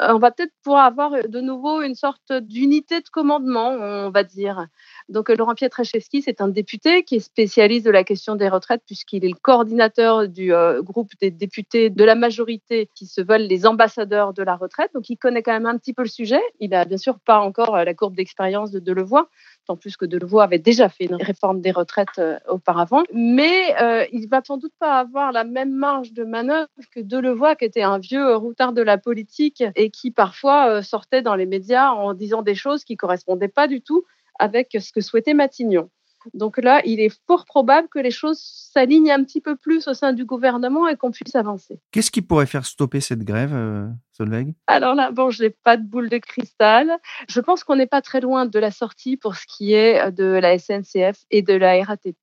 euh, 0.01 0.12
on 0.13 0.20
va 0.20 0.31
peut-être 0.31 0.51
pouvoir 0.62 0.84
avoir 0.84 1.12
de 1.29 1.39
nouveau 1.39 1.81
une 1.81 1.96
sorte 1.96 2.34
d'unité 2.34 3.00
de 3.00 3.08
commandement, 3.08 3.70
on 3.70 4.10
va 4.10 4.25
dire. 4.25 4.67
Donc 5.08 5.29
Laurent 5.29 5.55
Pietraszewski, 5.55 6.22
c'est 6.22 6.41
un 6.41 6.50
député 6.50 7.03
qui 7.03 7.15
est 7.15 7.20
spécialiste 7.22 7.86
de 7.86 7.91
la 7.91 8.03
question 8.03 8.36
des 8.36 8.50
retraites 8.50 8.84
puisqu'il 8.86 9.24
est 9.24 9.29
le 9.29 9.39
coordinateur 9.41 10.27
du 10.27 10.53
euh, 10.53 10.81
groupe 10.81 11.12
des 11.22 11.31
députés 11.31 11.89
de 11.89 12.03
la 12.03 12.15
majorité 12.15 12.89
qui 12.96 13.05
se 13.05 13.22
veulent 13.22 13.48
les 13.48 13.65
ambassadeurs 13.65 14.34
de 14.34 14.43
la 14.43 14.58
retraite. 14.58 14.91
Donc 14.93 15.10
il 15.10 15.15
connaît 15.15 15.41
quand 15.41 15.53
même 15.53 15.67
un 15.67 15.77
petit 15.77 15.93
peu 15.93 16.01
le 16.01 16.10
sujet. 16.10 16.41
Il 16.60 16.72
n'a 16.72 16.84
bien 16.84 16.98
sûr 16.98 17.17
pas 17.20 17.39
encore 17.39 17.77
euh, 17.77 17.86
la 17.86 17.93
courbe 17.93 18.17
d'expérience 18.17 18.72
de 18.72 18.79
Delevoye 18.79 19.25
tant 19.65 19.75
plus 19.75 19.97
que 19.97 20.05
Delevoye 20.05 20.43
avait 20.43 20.59
déjà 20.59 20.89
fait 20.89 21.05
une 21.05 21.15
réforme 21.15 21.61
des 21.61 21.71
retraites 21.71 22.19
euh, 22.19 22.37
auparavant. 22.49 23.03
Mais 23.13 23.75
euh, 23.81 24.05
il 24.11 24.27
va 24.27 24.41
sans 24.43 24.57
doute 24.57 24.73
pas 24.79 24.99
avoir 24.99 25.31
la 25.31 25.43
même 25.43 25.73
marge 25.73 26.13
de 26.13 26.23
manœuvre 26.23 26.67
que 26.93 26.99
Delevoye, 26.99 27.55
qui 27.55 27.65
était 27.65 27.83
un 27.83 27.99
vieux 27.99 28.35
routard 28.35 28.73
de 28.73 28.81
la 28.81 28.97
politique 28.97 29.63
et 29.75 29.89
qui 29.89 30.11
parfois 30.11 30.69
euh, 30.69 30.81
sortait 30.81 31.21
dans 31.21 31.35
les 31.35 31.45
médias 31.45 31.91
en 31.91 32.13
disant 32.13 32.41
des 32.41 32.55
choses 32.55 32.83
qui 32.83 32.97
correspondaient 32.97 33.47
pas 33.47 33.67
du 33.67 33.81
tout 33.81 34.03
avec 34.39 34.75
ce 34.79 34.91
que 34.91 35.01
souhaitait 35.01 35.33
Matignon. 35.33 35.89
Donc 36.33 36.57
là, 36.57 36.81
il 36.85 36.99
est 36.99 37.13
fort 37.27 37.45
probable 37.45 37.87
que 37.89 37.99
les 37.99 38.11
choses 38.11 38.39
s'alignent 38.39 39.11
un 39.11 39.23
petit 39.23 39.41
peu 39.41 39.55
plus 39.55 39.87
au 39.87 39.93
sein 39.93 40.13
du 40.13 40.25
gouvernement 40.25 40.87
et 40.87 40.95
qu'on 40.95 41.11
puisse 41.11 41.35
avancer. 41.35 41.79
Qu'est-ce 41.91 42.11
qui 42.11 42.21
pourrait 42.21 42.45
faire 42.45 42.65
stopper 42.65 43.01
cette 43.01 43.23
grève, 43.23 43.53
euh, 43.53 43.87
Solveig? 44.11 44.53
Alors 44.67 44.95
là, 44.95 45.11
bon, 45.11 45.29
je 45.29 45.43
n'ai 45.43 45.49
pas 45.49 45.77
de 45.77 45.83
boule 45.83 46.09
de 46.09 46.17
cristal. 46.17 46.91
Je 47.29 47.39
pense 47.39 47.63
qu'on 47.63 47.75
n'est 47.75 47.87
pas 47.87 48.01
très 48.01 48.21
loin 48.21 48.45
de 48.45 48.59
la 48.59 48.71
sortie 48.71 49.17
pour 49.17 49.35
ce 49.35 49.45
qui 49.47 49.73
est 49.73 50.11
de 50.11 50.25
la 50.25 50.57
SNCF 50.57 51.25
et 51.31 51.41
de 51.41 51.53
la 51.53 51.83
RATP. 51.83 52.17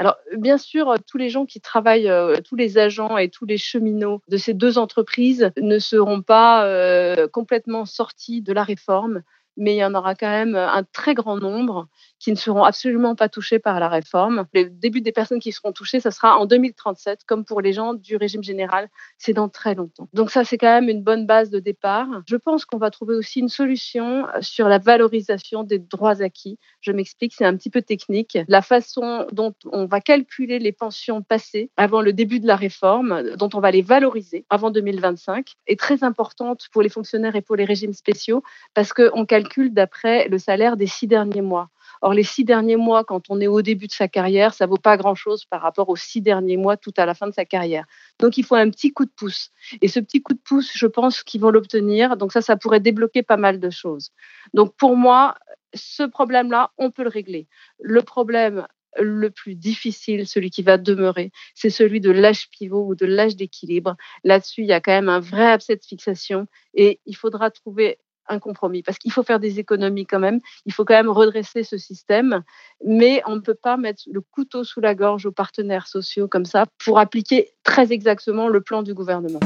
Alors, 0.00 0.16
bien 0.38 0.56
sûr, 0.56 0.94
tous 1.06 1.18
les 1.18 1.28
gens 1.28 1.44
qui 1.44 1.60
travaillent, 1.60 2.08
euh, 2.08 2.38
tous 2.42 2.56
les 2.56 2.78
agents 2.78 3.18
et 3.18 3.28
tous 3.28 3.44
les 3.44 3.58
cheminots 3.58 4.22
de 4.28 4.38
ces 4.38 4.54
deux 4.54 4.78
entreprises 4.78 5.50
ne 5.60 5.78
seront 5.78 6.22
pas 6.22 6.64
euh, 6.64 7.28
complètement 7.28 7.84
sortis 7.84 8.40
de 8.40 8.54
la 8.54 8.62
réforme 8.62 9.22
mais 9.56 9.74
il 9.74 9.78
y 9.78 9.84
en 9.84 9.94
aura 9.94 10.14
quand 10.14 10.28
même 10.28 10.54
un 10.56 10.82
très 10.92 11.14
grand 11.14 11.36
nombre 11.36 11.88
qui 12.18 12.30
ne 12.30 12.36
seront 12.36 12.64
absolument 12.64 13.14
pas 13.14 13.28
touchés 13.28 13.58
par 13.58 13.80
la 13.80 13.88
réforme. 13.88 14.46
Le 14.52 14.64
début 14.64 15.00
des 15.00 15.12
personnes 15.12 15.40
qui 15.40 15.52
seront 15.52 15.72
touchées, 15.72 16.00
ça 16.00 16.10
sera 16.10 16.38
en 16.38 16.46
2037, 16.46 17.24
comme 17.26 17.44
pour 17.44 17.60
les 17.60 17.72
gens 17.72 17.94
du 17.94 18.16
régime 18.16 18.42
général, 18.42 18.88
c'est 19.18 19.32
dans 19.32 19.48
très 19.48 19.74
longtemps. 19.74 20.08
Donc 20.12 20.30
ça, 20.30 20.44
c'est 20.44 20.58
quand 20.58 20.80
même 20.80 20.88
une 20.88 21.02
bonne 21.02 21.26
base 21.26 21.50
de 21.50 21.58
départ. 21.58 22.06
Je 22.26 22.36
pense 22.36 22.64
qu'on 22.64 22.78
va 22.78 22.90
trouver 22.90 23.14
aussi 23.14 23.40
une 23.40 23.48
solution 23.48 24.26
sur 24.40 24.68
la 24.68 24.78
valorisation 24.78 25.62
des 25.62 25.78
droits 25.78 26.22
acquis. 26.22 26.58
Je 26.80 26.92
m'explique, 26.92 27.34
c'est 27.34 27.44
un 27.44 27.56
petit 27.56 27.70
peu 27.70 27.82
technique. 27.82 28.38
La 28.48 28.62
façon 28.62 29.26
dont 29.32 29.54
on 29.72 29.86
va 29.86 30.00
calculer 30.00 30.58
les 30.58 30.72
pensions 30.72 31.22
passées 31.22 31.70
avant 31.76 32.02
le 32.02 32.12
début 32.12 32.40
de 32.40 32.46
la 32.46 32.56
réforme, 32.56 33.34
dont 33.36 33.50
on 33.54 33.60
va 33.60 33.70
les 33.70 33.82
valoriser 33.82 34.44
avant 34.50 34.70
2025, 34.70 35.54
est 35.66 35.78
très 35.78 36.04
importante 36.04 36.68
pour 36.72 36.82
les 36.82 36.88
fonctionnaires 36.88 37.36
et 37.36 37.42
pour 37.42 37.56
les 37.56 37.64
régimes 37.64 37.92
spéciaux 37.92 38.42
parce 38.74 38.92
qu'on 38.92 39.24
calcule 39.24 39.49
d'après 39.58 40.28
le 40.28 40.38
salaire 40.38 40.76
des 40.76 40.86
six 40.86 41.06
derniers 41.06 41.42
mois. 41.42 41.68
Or, 42.02 42.14
les 42.14 42.22
six 42.22 42.44
derniers 42.44 42.76
mois, 42.76 43.04
quand 43.04 43.24
on 43.28 43.40
est 43.40 43.46
au 43.46 43.60
début 43.60 43.86
de 43.86 43.92
sa 43.92 44.08
carrière, 44.08 44.54
ça 44.54 44.66
vaut 44.66 44.78
pas 44.78 44.96
grand-chose 44.96 45.44
par 45.44 45.60
rapport 45.60 45.88
aux 45.90 45.96
six 45.96 46.22
derniers 46.22 46.56
mois 46.56 46.76
tout 46.76 46.94
à 46.96 47.04
la 47.04 47.14
fin 47.14 47.26
de 47.26 47.32
sa 47.32 47.44
carrière. 47.44 47.84
Donc, 48.20 48.38
il 48.38 48.44
faut 48.44 48.54
un 48.54 48.70
petit 48.70 48.92
coup 48.92 49.04
de 49.04 49.10
pouce. 49.14 49.50
Et 49.82 49.88
ce 49.88 50.00
petit 50.00 50.22
coup 50.22 50.32
de 50.32 50.40
pouce, 50.42 50.70
je 50.74 50.86
pense 50.86 51.22
qu'ils 51.22 51.40
vont 51.40 51.50
l'obtenir. 51.50 52.16
Donc, 52.16 52.32
ça, 52.32 52.40
ça 52.40 52.56
pourrait 52.56 52.80
débloquer 52.80 53.22
pas 53.22 53.36
mal 53.36 53.60
de 53.60 53.70
choses. 53.70 54.10
Donc, 54.54 54.74
pour 54.76 54.96
moi, 54.96 55.34
ce 55.74 56.02
problème-là, 56.02 56.70
on 56.78 56.90
peut 56.90 57.02
le 57.02 57.10
régler. 57.10 57.48
Le 57.80 58.02
problème 58.02 58.66
le 58.98 59.30
plus 59.30 59.54
difficile, 59.54 60.26
celui 60.26 60.50
qui 60.50 60.62
va 60.62 60.78
demeurer, 60.78 61.30
c'est 61.54 61.70
celui 61.70 62.00
de 62.00 62.10
l'âge 62.10 62.48
pivot 62.50 62.86
ou 62.86 62.94
de 62.94 63.06
l'âge 63.06 63.36
d'équilibre. 63.36 63.96
Là-dessus, 64.24 64.62
il 64.62 64.66
y 64.66 64.72
a 64.72 64.80
quand 64.80 64.92
même 64.92 65.08
un 65.08 65.20
vrai 65.20 65.46
abcès 65.46 65.76
de 65.76 65.84
fixation 65.84 66.46
et 66.74 67.00
il 67.06 67.14
faudra 67.14 67.50
trouver 67.50 67.98
un 68.30 68.38
compromis 68.38 68.82
parce 68.82 68.98
qu'il 68.98 69.12
faut 69.12 69.22
faire 69.22 69.40
des 69.40 69.58
économies 69.58 70.06
quand 70.06 70.18
même. 70.18 70.40
Il 70.66 70.72
faut 70.72 70.84
quand 70.84 70.94
même 70.94 71.10
redresser 71.10 71.64
ce 71.64 71.76
système, 71.76 72.42
mais 72.84 73.22
on 73.26 73.36
ne 73.36 73.40
peut 73.40 73.54
pas 73.54 73.76
mettre 73.76 74.02
le 74.10 74.20
couteau 74.20 74.64
sous 74.64 74.80
la 74.80 74.94
gorge 74.94 75.26
aux 75.26 75.32
partenaires 75.32 75.86
sociaux 75.86 76.28
comme 76.28 76.46
ça 76.46 76.64
pour 76.82 76.98
appliquer 76.98 77.50
très 77.64 77.92
exactement 77.92 78.48
le 78.48 78.60
plan 78.60 78.82
du 78.82 78.94
gouvernement. 78.94 79.40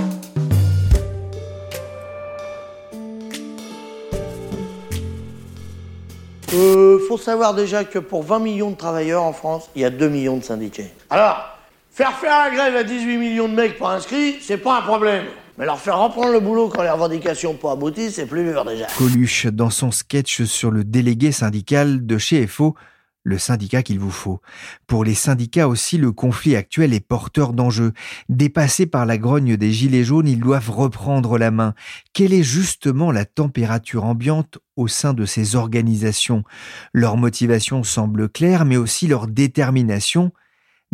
Euh, 6.54 7.00
faut 7.08 7.18
savoir 7.18 7.54
déjà 7.54 7.84
que 7.84 7.98
pour 7.98 8.22
20 8.22 8.38
millions 8.38 8.70
de 8.70 8.76
travailleurs 8.76 9.24
en 9.24 9.32
France, 9.32 9.70
il 9.74 9.82
y 9.82 9.84
a 9.84 9.90
2 9.90 10.08
millions 10.08 10.36
de 10.36 10.44
syndiqués. 10.44 10.92
Alors, 11.10 11.58
faire 11.90 12.16
faire 12.18 12.38
la 12.44 12.50
grève 12.54 12.76
à 12.76 12.84
18 12.84 13.16
millions 13.16 13.48
de 13.48 13.54
mecs 13.54 13.76
pas 13.76 13.90
inscrits, 13.90 14.36
c'est 14.40 14.58
pas 14.58 14.78
un 14.78 14.82
problème. 14.82 15.24
Mais 15.56 15.66
leur 15.66 15.78
faire 15.78 16.00
reprendre 16.00 16.32
le 16.32 16.40
boulot 16.40 16.68
quand 16.68 16.82
les 16.82 16.90
revendications 16.90 17.54
pas 17.54 17.72
abouties, 17.72 18.10
c'est 18.10 18.26
plus 18.26 18.44
dur 18.44 18.64
déjà. 18.64 18.86
Coluche, 18.98 19.46
dans 19.46 19.70
son 19.70 19.92
sketch 19.92 20.42
sur 20.44 20.70
le 20.70 20.82
délégué 20.82 21.30
syndical 21.30 22.04
de 22.04 22.18
chez 22.18 22.46
FO, 22.46 22.74
le 23.22 23.38
syndicat 23.38 23.82
qu'il 23.82 23.98
vous 23.98 24.10
faut. 24.10 24.40
Pour 24.86 25.04
les 25.04 25.14
syndicats 25.14 25.68
aussi, 25.68 25.96
le 25.96 26.12
conflit 26.12 26.56
actuel 26.56 26.92
est 26.92 27.00
porteur 27.00 27.52
d'enjeux. 27.52 27.92
Dépassés 28.28 28.86
par 28.86 29.06
la 29.06 29.16
grogne 29.16 29.56
des 29.56 29.72
gilets 29.72 30.04
jaunes, 30.04 30.28
ils 30.28 30.40
doivent 30.40 30.70
reprendre 30.70 31.38
la 31.38 31.50
main. 31.50 31.74
Quelle 32.12 32.34
est 32.34 32.42
justement 32.42 33.12
la 33.12 33.24
température 33.24 34.04
ambiante 34.04 34.58
au 34.76 34.88
sein 34.88 35.14
de 35.14 35.24
ces 35.24 35.56
organisations? 35.56 36.44
Leur 36.92 37.16
motivation 37.16 37.82
semble 37.82 38.28
claire, 38.28 38.64
mais 38.64 38.76
aussi 38.76 39.06
leur 39.06 39.26
détermination 39.26 40.32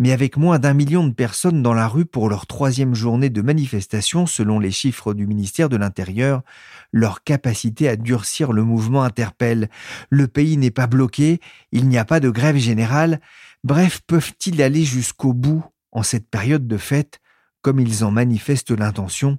mais 0.01 0.13
avec 0.13 0.39
moins 0.39 0.59
d'un 0.59 0.73
million 0.73 1.07
de 1.07 1.13
personnes 1.13 1.63
dans 1.63 1.75
la 1.75 1.87
rue 1.87 2.07
pour 2.07 2.31
leur 2.31 2.47
troisième 2.47 2.95
journée 2.95 3.29
de 3.29 3.43
manifestation, 3.43 4.25
selon 4.25 4.59
les 4.59 4.71
chiffres 4.71 5.13
du 5.13 5.27
ministère 5.27 5.69
de 5.69 5.77
l'Intérieur, 5.77 6.41
leur 6.91 7.23
capacité 7.23 7.87
à 7.87 7.97
durcir 7.97 8.53
le 8.53 8.65
mouvement 8.65 9.03
interpelle. 9.03 9.69
Le 10.09 10.27
pays 10.27 10.57
n'est 10.57 10.71
pas 10.71 10.87
bloqué, 10.87 11.39
il 11.71 11.87
n'y 11.87 11.99
a 11.99 12.07
pas 12.07 12.19
de 12.19 12.31
grève 12.31 12.57
générale. 12.57 13.21
Bref, 13.63 14.01
peuvent-ils 14.07 14.63
aller 14.63 14.85
jusqu'au 14.85 15.35
bout 15.35 15.63
en 15.93 16.03
cette 16.03 16.31
période 16.31 16.67
de 16.67 16.79
fête, 16.79 17.21
comme 17.61 17.79
ils 17.79 18.03
en 18.03 18.11
manifestent 18.11 18.71
l'intention? 18.71 19.39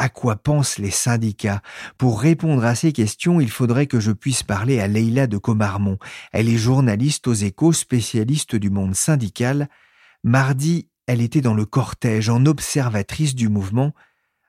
À 0.00 0.08
quoi 0.08 0.36
pensent 0.36 0.78
les 0.78 0.90
syndicats 0.90 1.60
Pour 1.98 2.22
répondre 2.22 2.64
à 2.64 2.74
ces 2.74 2.90
questions, 2.90 3.38
il 3.38 3.50
faudrait 3.50 3.86
que 3.86 4.00
je 4.00 4.12
puisse 4.12 4.42
parler 4.42 4.80
à 4.80 4.88
Leïla 4.88 5.26
de 5.26 5.36
Comarmont. 5.36 5.98
Elle 6.32 6.48
est 6.48 6.56
journaliste 6.56 7.28
aux 7.28 7.34
échos, 7.34 7.74
spécialiste 7.74 8.56
du 8.56 8.70
monde 8.70 8.94
syndical. 8.94 9.68
Mardi, 10.24 10.88
elle 11.06 11.20
était 11.20 11.42
dans 11.42 11.52
le 11.52 11.66
cortège 11.66 12.30
en 12.30 12.46
observatrice 12.46 13.34
du 13.34 13.50
mouvement. 13.50 13.92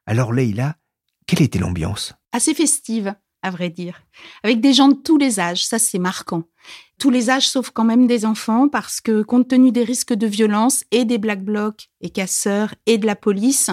Alors 0.05 0.31
Leïla, 0.31 0.77
quelle 1.27 1.41
était 1.41 1.59
l'ambiance? 1.59 2.13
Assez 2.31 2.53
festive, 2.53 3.13
à 3.41 3.51
vrai 3.51 3.69
dire. 3.69 4.03
Avec 4.43 4.61
des 4.61 4.71
gens 4.71 4.87
de 4.87 5.01
tous 5.01 5.17
les 5.17 5.41
âges, 5.41 5.65
ça 5.65 5.79
c'est 5.79 5.99
marquant. 5.99 6.43
Tous 6.97 7.09
les 7.09 7.29
âges 7.29 7.49
sauf 7.49 7.71
quand 7.71 7.83
même 7.83 8.07
des 8.07 8.25
enfants 8.25 8.69
parce 8.69 9.01
que 9.01 9.21
compte 9.21 9.49
tenu 9.49 9.71
des 9.71 9.83
risques 9.83 10.13
de 10.13 10.27
violence 10.27 10.85
et 10.91 11.03
des 11.03 11.17
black 11.17 11.43
blocs 11.43 11.89
et 11.99 12.09
casseurs 12.09 12.73
et 12.85 12.97
de 12.97 13.05
la 13.05 13.15
police, 13.15 13.69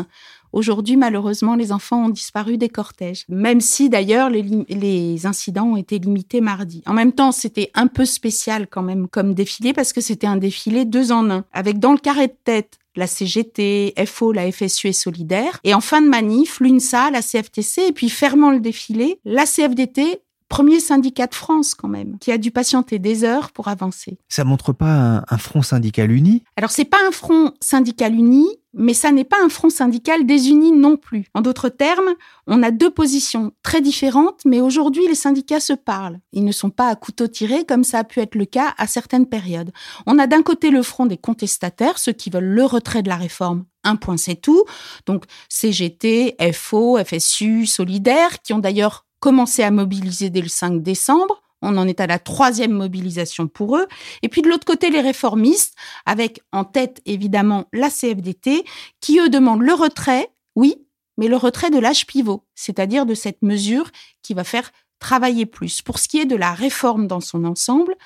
Aujourd'hui, 0.52 0.96
malheureusement, 0.96 1.54
les 1.54 1.72
enfants 1.72 2.06
ont 2.06 2.08
disparu 2.08 2.58
des 2.58 2.68
cortèges, 2.68 3.24
même 3.28 3.60
si 3.60 3.88
d'ailleurs 3.88 4.30
les, 4.30 5.26
incidents 5.26 5.72
ont 5.72 5.76
été 5.76 5.98
limités 5.98 6.40
mardi. 6.40 6.82
En 6.86 6.94
même 6.94 7.12
temps, 7.12 7.32
c'était 7.32 7.70
un 7.74 7.86
peu 7.86 8.04
spécial 8.04 8.66
quand 8.68 8.82
même 8.82 9.08
comme 9.08 9.34
défilé 9.34 9.72
parce 9.72 9.92
que 9.92 10.00
c'était 10.00 10.26
un 10.26 10.36
défilé 10.36 10.84
deux 10.84 11.12
en 11.12 11.30
un, 11.30 11.44
avec 11.52 11.78
dans 11.78 11.92
le 11.92 11.98
carré 11.98 12.28
de 12.28 12.36
tête 12.44 12.78
la 12.96 13.06
CGT, 13.06 13.94
FO, 14.06 14.32
la 14.32 14.50
FSU 14.50 14.88
et 14.88 14.92
Solidaire, 14.92 15.60
et 15.62 15.72
en 15.72 15.80
fin 15.80 16.02
de 16.02 16.08
manif, 16.08 16.58
l'UNSA, 16.60 17.10
la 17.10 17.22
CFTC, 17.22 17.82
et 17.88 17.92
puis 17.92 18.08
fermant 18.08 18.50
le 18.50 18.58
défilé, 18.58 19.20
la 19.24 19.46
CFDT 19.46 20.20
premier 20.48 20.80
syndicat 20.80 21.26
de 21.26 21.34
France 21.34 21.74
quand 21.74 21.88
même, 21.88 22.18
qui 22.18 22.32
a 22.32 22.38
dû 22.38 22.50
patienter 22.50 22.98
des 22.98 23.24
heures 23.24 23.52
pour 23.52 23.68
avancer. 23.68 24.18
Ça 24.28 24.44
montre 24.44 24.72
pas 24.72 25.24
un, 25.28 25.38
front 25.38 25.62
syndical 25.62 26.10
uni? 26.10 26.44
Alors 26.56 26.70
c'est 26.70 26.84
pas 26.84 26.98
un 27.06 27.10
front 27.10 27.52
syndical 27.60 28.14
uni, 28.14 28.46
mais 28.74 28.94
ça 28.94 29.12
n'est 29.12 29.24
pas 29.24 29.42
un 29.42 29.48
front 29.48 29.70
syndical 29.70 30.26
désuni 30.26 30.72
non 30.72 30.96
plus. 30.96 31.26
En 31.34 31.40
d'autres 31.40 31.68
termes, 31.68 32.14
on 32.46 32.62
a 32.62 32.70
deux 32.70 32.90
positions 32.90 33.52
très 33.62 33.80
différentes, 33.80 34.42
mais 34.44 34.60
aujourd'hui 34.60 35.06
les 35.06 35.14
syndicats 35.14 35.60
se 35.60 35.72
parlent. 35.72 36.20
Ils 36.32 36.44
ne 36.44 36.52
sont 36.52 36.70
pas 36.70 36.88
à 36.88 36.96
couteau 36.96 37.26
tiré 37.28 37.64
comme 37.64 37.84
ça 37.84 38.00
a 38.00 38.04
pu 38.04 38.20
être 38.20 38.34
le 38.34 38.44
cas 38.44 38.74
à 38.78 38.86
certaines 38.86 39.26
périodes. 39.26 39.72
On 40.06 40.18
a 40.18 40.26
d'un 40.26 40.42
côté 40.42 40.70
le 40.70 40.82
front 40.82 41.06
des 41.06 41.18
contestataires, 41.18 41.98
ceux 41.98 42.12
qui 42.12 42.30
veulent 42.30 42.44
le 42.44 42.64
retrait 42.64 43.02
de 43.02 43.08
la 43.08 43.16
réforme 43.16 43.64
un 43.84 43.96
point 43.96 44.16
c'est 44.16 44.36
tout. 44.36 44.64
Donc 45.06 45.24
CGT, 45.48 46.36
FO, 46.52 46.98
FSU, 47.02 47.66
Solidaire, 47.66 48.42
qui 48.42 48.52
ont 48.52 48.58
d'ailleurs 48.58 49.06
commencé 49.20 49.62
à 49.62 49.70
mobiliser 49.70 50.30
dès 50.30 50.40
le 50.40 50.48
5 50.48 50.82
décembre. 50.82 51.42
On 51.60 51.76
en 51.76 51.88
est 51.88 52.00
à 52.00 52.06
la 52.06 52.18
troisième 52.18 52.72
mobilisation 52.72 53.48
pour 53.48 53.76
eux. 53.76 53.86
Et 54.22 54.28
puis 54.28 54.42
de 54.42 54.48
l'autre 54.48 54.64
côté, 54.64 54.90
les 54.90 55.00
réformistes, 55.00 55.74
avec 56.06 56.40
en 56.52 56.64
tête 56.64 57.00
évidemment 57.04 57.64
la 57.72 57.90
CFDT, 57.90 58.64
qui 59.00 59.18
eux 59.18 59.28
demandent 59.28 59.62
le 59.62 59.74
retrait, 59.74 60.30
oui, 60.54 60.86
mais 61.16 61.28
le 61.28 61.36
retrait 61.36 61.70
de 61.70 61.78
l'âge 61.78 62.06
pivot, 62.06 62.44
c'est-à-dire 62.54 63.06
de 63.06 63.14
cette 63.14 63.42
mesure 63.42 63.90
qui 64.22 64.34
va 64.34 64.44
faire 64.44 64.70
travailler 65.00 65.46
plus. 65.46 65.82
Pour 65.82 65.98
ce 65.98 66.08
qui 66.08 66.18
est 66.18 66.26
de 66.26 66.36
la 66.36 66.52
réforme 66.52 67.06
dans 67.06 67.20
son 67.20 67.44
ensemble, 67.44 67.96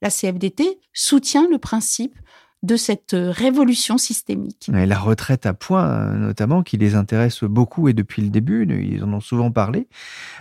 la 0.00 0.10
CFDT 0.10 0.80
soutient 0.92 1.48
le 1.48 1.58
principe 1.58 2.16
de 2.62 2.76
cette 2.76 3.14
euh, 3.14 3.30
révolution 3.30 3.98
systémique. 3.98 4.70
Et 4.72 4.86
la 4.86 4.98
retraite 4.98 5.46
à 5.46 5.54
points, 5.54 5.84
euh, 5.84 6.14
notamment, 6.14 6.62
qui 6.62 6.76
les 6.76 6.94
intéresse 6.94 7.42
beaucoup 7.42 7.88
et 7.88 7.92
depuis 7.92 8.22
le 8.22 8.28
début, 8.28 8.66
ils 8.68 9.02
en 9.02 9.12
ont 9.12 9.20
souvent 9.20 9.50
parlé. 9.50 9.88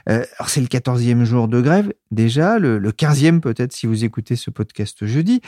Euh, 0.08 0.24
alors 0.38 0.50
c'est 0.50 0.62
le 0.62 0.68
14e 0.68 1.24
jour 1.24 1.48
de 1.48 1.62
grève 1.62 1.92
déjà, 2.12 2.60
le, 2.60 2.80
15e 2.92 3.40
peut-être 3.40 3.74
si 3.74 3.88
vous 3.88 4.04
écoutez 4.04 4.36
ce 4.36 4.52
podcast 4.52 5.06
jeudi. 5.06 5.42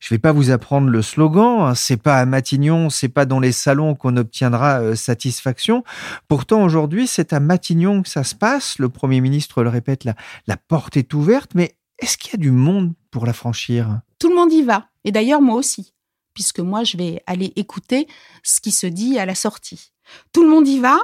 Je 0.00 0.14
vais 0.14 0.18
pas 0.18 0.32
vous 0.32 0.50
apprendre 0.50 0.88
le 0.88 1.00
slogan, 1.00 1.60
hein, 1.60 1.74
c'est 1.74 1.96
pas 1.96 2.18
à 2.18 2.26
Matignon, 2.26 2.90
c'est 2.90 3.08
pas 3.08 3.24
dans 3.24 3.40
les 3.40 3.52
salons 3.52 3.94
qu'on 3.94 4.16
obtiendra 4.16 4.96
satisfaction. 4.96 5.84
Pourtant 6.26 6.62
aujourd'hui, 6.62 7.06
c'est 7.06 7.32
à 7.32 7.40
Matignon 7.40 8.02
que 8.02 8.08
ça 8.08 8.24
se 8.24 8.34
passe. 8.34 8.78
Le 8.78 8.88
Premier 8.88 9.20
ministre 9.20 9.62
le 9.62 9.70
répète, 9.70 10.04
la, 10.04 10.14
la 10.46 10.56
porte 10.56 10.96
est 10.96 11.14
ouverte, 11.14 11.52
mais 11.54 11.76
est-ce 12.00 12.18
qu'il 12.18 12.32
y 12.32 12.34
a 12.34 12.38
du 12.38 12.50
monde 12.50 12.92
pour 13.10 13.24
la 13.24 13.32
franchir? 13.32 14.00
Tout 14.18 14.28
le 14.28 14.34
monde 14.34 14.52
y 14.52 14.62
va, 14.62 14.88
et 15.04 15.12
d'ailleurs 15.12 15.40
moi 15.40 15.56
aussi 15.56 15.94
puisque 16.38 16.60
moi, 16.60 16.84
je 16.84 16.96
vais 16.96 17.20
aller 17.26 17.52
écouter 17.56 18.06
ce 18.44 18.60
qui 18.60 18.70
se 18.70 18.86
dit 18.86 19.18
à 19.18 19.26
la 19.26 19.34
sortie. 19.34 19.90
Tout 20.32 20.44
le 20.44 20.48
monde 20.48 20.68
y 20.68 20.78
va, 20.78 20.96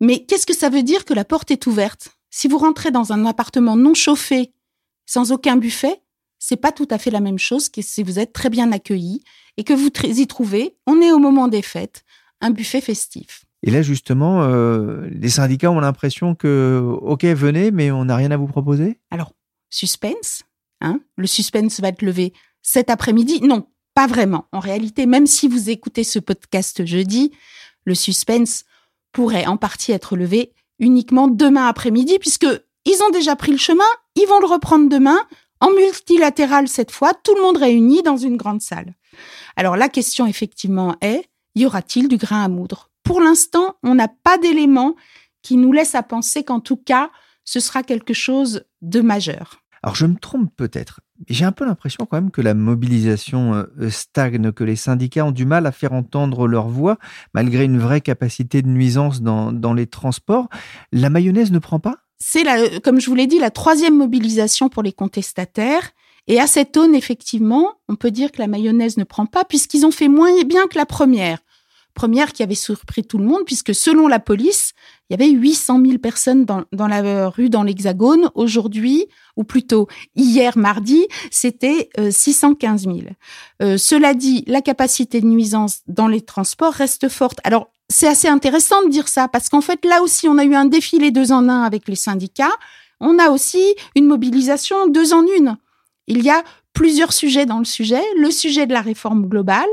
mais 0.00 0.24
qu'est-ce 0.24 0.46
que 0.46 0.54
ça 0.54 0.68
veut 0.68 0.84
dire 0.84 1.04
que 1.04 1.12
la 1.12 1.24
porte 1.24 1.50
est 1.50 1.66
ouverte? 1.66 2.10
Si 2.30 2.46
vous 2.46 2.56
rentrez 2.56 2.92
dans 2.92 3.12
un 3.12 3.26
appartement 3.26 3.74
non 3.74 3.94
chauffé, 3.94 4.52
sans 5.04 5.32
aucun 5.32 5.56
buffet, 5.56 6.02
c'est 6.38 6.54
pas 6.54 6.70
tout 6.70 6.86
à 6.88 6.98
fait 6.98 7.10
la 7.10 7.18
même 7.18 7.40
chose 7.40 7.68
que 7.68 7.82
si 7.82 8.04
vous 8.04 8.20
êtes 8.20 8.32
très 8.32 8.48
bien 8.48 8.70
accueilli 8.70 9.24
et 9.56 9.64
que 9.64 9.72
vous 9.72 9.90
y 10.04 10.26
trouvez, 10.28 10.76
on 10.86 11.00
est 11.00 11.10
au 11.10 11.18
moment 11.18 11.48
des 11.48 11.62
fêtes, 11.62 12.04
un 12.40 12.50
buffet 12.50 12.80
festif. 12.80 13.44
Et 13.64 13.72
là, 13.72 13.82
justement, 13.82 14.44
euh, 14.44 15.08
les 15.10 15.30
syndicats 15.30 15.72
ont 15.72 15.80
l'impression 15.80 16.36
que, 16.36 16.80
OK, 17.02 17.24
venez, 17.24 17.72
mais 17.72 17.90
on 17.90 18.04
n'a 18.04 18.14
rien 18.14 18.30
à 18.30 18.36
vous 18.36 18.46
proposer? 18.46 19.00
Alors, 19.10 19.32
suspense, 19.68 20.44
hein? 20.80 21.00
Le 21.16 21.26
suspense 21.26 21.80
va 21.80 21.88
être 21.88 22.02
levé 22.02 22.34
cet 22.62 22.88
après-midi? 22.88 23.40
Non, 23.40 23.66
pas 23.96 24.06
vraiment. 24.06 24.44
En 24.52 24.60
réalité, 24.60 25.06
même 25.06 25.26
si 25.26 25.48
vous 25.48 25.70
écoutez 25.70 26.04
ce 26.04 26.18
podcast 26.18 26.84
jeudi, 26.84 27.32
le 27.86 27.94
suspense 27.94 28.64
pourrait 29.10 29.46
en 29.46 29.56
partie 29.56 29.90
être 29.90 30.16
levé 30.16 30.52
uniquement 30.78 31.28
demain 31.28 31.66
après-midi, 31.66 32.18
puisque 32.20 32.46
ils 32.84 33.02
ont 33.02 33.10
déjà 33.10 33.36
pris 33.36 33.52
le 33.52 33.58
chemin, 33.58 33.88
ils 34.14 34.26
vont 34.26 34.38
le 34.38 34.46
reprendre 34.46 34.90
demain, 34.90 35.18
en 35.60 35.70
multilatéral 35.70 36.68
cette 36.68 36.90
fois, 36.90 37.14
tout 37.14 37.34
le 37.36 37.40
monde 37.40 37.56
réuni 37.56 38.02
dans 38.02 38.18
une 38.18 38.36
grande 38.36 38.60
salle. 38.60 38.94
Alors 39.56 39.78
la 39.78 39.88
question 39.88 40.26
effectivement 40.26 40.94
est, 41.00 41.30
y 41.54 41.64
aura-t-il 41.64 42.08
du 42.08 42.18
grain 42.18 42.44
à 42.44 42.48
moudre? 42.48 42.90
Pour 43.02 43.22
l'instant, 43.22 43.76
on 43.82 43.94
n'a 43.94 44.08
pas 44.08 44.36
d'éléments 44.36 44.94
qui 45.40 45.56
nous 45.56 45.72
laissent 45.72 45.94
à 45.94 46.02
penser 46.02 46.44
qu'en 46.44 46.60
tout 46.60 46.76
cas, 46.76 47.10
ce 47.46 47.60
sera 47.60 47.82
quelque 47.82 48.12
chose 48.12 48.66
de 48.82 49.00
majeur. 49.00 49.62
Alors 49.86 49.94
je 49.94 50.06
me 50.06 50.16
trompe 50.16 50.50
peut-être, 50.56 50.98
j'ai 51.28 51.44
un 51.44 51.52
peu 51.52 51.64
l'impression 51.64 52.06
quand 52.06 52.16
même 52.16 52.32
que 52.32 52.40
la 52.40 52.54
mobilisation 52.54 53.54
euh, 53.54 53.88
stagne, 53.88 54.50
que 54.50 54.64
les 54.64 54.74
syndicats 54.74 55.24
ont 55.24 55.30
du 55.30 55.46
mal 55.46 55.64
à 55.64 55.70
faire 55.70 55.92
entendre 55.92 56.48
leur 56.48 56.66
voix, 56.66 56.98
malgré 57.34 57.62
une 57.62 57.78
vraie 57.78 58.00
capacité 58.00 58.62
de 58.62 58.66
nuisance 58.66 59.22
dans, 59.22 59.52
dans 59.52 59.74
les 59.74 59.86
transports. 59.86 60.48
La 60.90 61.08
mayonnaise 61.08 61.52
ne 61.52 61.60
prend 61.60 61.78
pas? 61.78 61.98
C'est, 62.18 62.42
comme 62.82 63.00
je 63.00 63.06
vous 63.06 63.14
l'ai 63.14 63.28
dit, 63.28 63.38
la 63.38 63.52
troisième 63.52 63.96
mobilisation 63.96 64.68
pour 64.68 64.82
les 64.82 64.92
contestataires. 64.92 65.92
Et 66.26 66.40
à 66.40 66.48
cette 66.48 66.76
aune, 66.76 66.96
effectivement, 66.96 67.74
on 67.88 67.94
peut 67.94 68.10
dire 68.10 68.32
que 68.32 68.40
la 68.40 68.48
mayonnaise 68.48 68.96
ne 68.96 69.04
prend 69.04 69.26
pas, 69.26 69.44
puisqu'ils 69.44 69.86
ont 69.86 69.92
fait 69.92 70.08
moins 70.08 70.32
bien 70.42 70.66
que 70.66 70.76
la 70.76 70.86
première. 70.86 71.38
Première 71.96 72.34
qui 72.34 72.42
avait 72.42 72.54
surpris 72.54 73.04
tout 73.04 73.16
le 73.16 73.24
monde, 73.24 73.46
puisque 73.46 73.74
selon 73.74 74.06
la 74.06 74.20
police, 74.20 74.74
il 75.08 75.18
y 75.18 75.22
avait 75.22 75.32
800 75.32 75.80
000 75.82 75.96
personnes 75.96 76.44
dans, 76.44 76.64
dans 76.70 76.86
la 76.88 77.30
rue 77.30 77.48
dans 77.48 77.62
l'Hexagone. 77.62 78.30
Aujourd'hui, 78.34 79.06
ou 79.34 79.44
plutôt 79.44 79.88
hier 80.14 80.58
mardi, 80.58 81.06
c'était 81.30 81.88
615 82.10 82.82
000. 82.82 82.98
Euh, 83.62 83.78
cela 83.78 84.12
dit, 84.12 84.44
la 84.46 84.60
capacité 84.60 85.22
de 85.22 85.26
nuisance 85.26 85.78
dans 85.88 86.06
les 86.06 86.20
transports 86.20 86.74
reste 86.74 87.08
forte. 87.08 87.40
Alors, 87.44 87.70
c'est 87.88 88.08
assez 88.08 88.28
intéressant 88.28 88.84
de 88.84 88.90
dire 88.90 89.08
ça, 89.08 89.26
parce 89.26 89.48
qu'en 89.48 89.62
fait, 89.62 89.82
là 89.86 90.02
aussi, 90.02 90.28
on 90.28 90.36
a 90.36 90.44
eu 90.44 90.54
un 90.54 90.66
défilé 90.66 91.10
deux 91.10 91.32
en 91.32 91.48
un 91.48 91.62
avec 91.62 91.88
les 91.88 91.96
syndicats. 91.96 92.54
On 93.00 93.18
a 93.18 93.30
aussi 93.30 93.74
une 93.94 94.04
mobilisation 94.04 94.86
deux 94.86 95.14
en 95.14 95.22
une. 95.38 95.56
Il 96.08 96.22
y 96.22 96.28
a 96.28 96.44
plusieurs 96.74 97.14
sujets 97.14 97.46
dans 97.46 97.58
le 97.58 97.64
sujet. 97.64 98.02
Le 98.18 98.30
sujet 98.30 98.66
de 98.66 98.74
la 98.74 98.82
réforme 98.82 99.26
globale, 99.26 99.64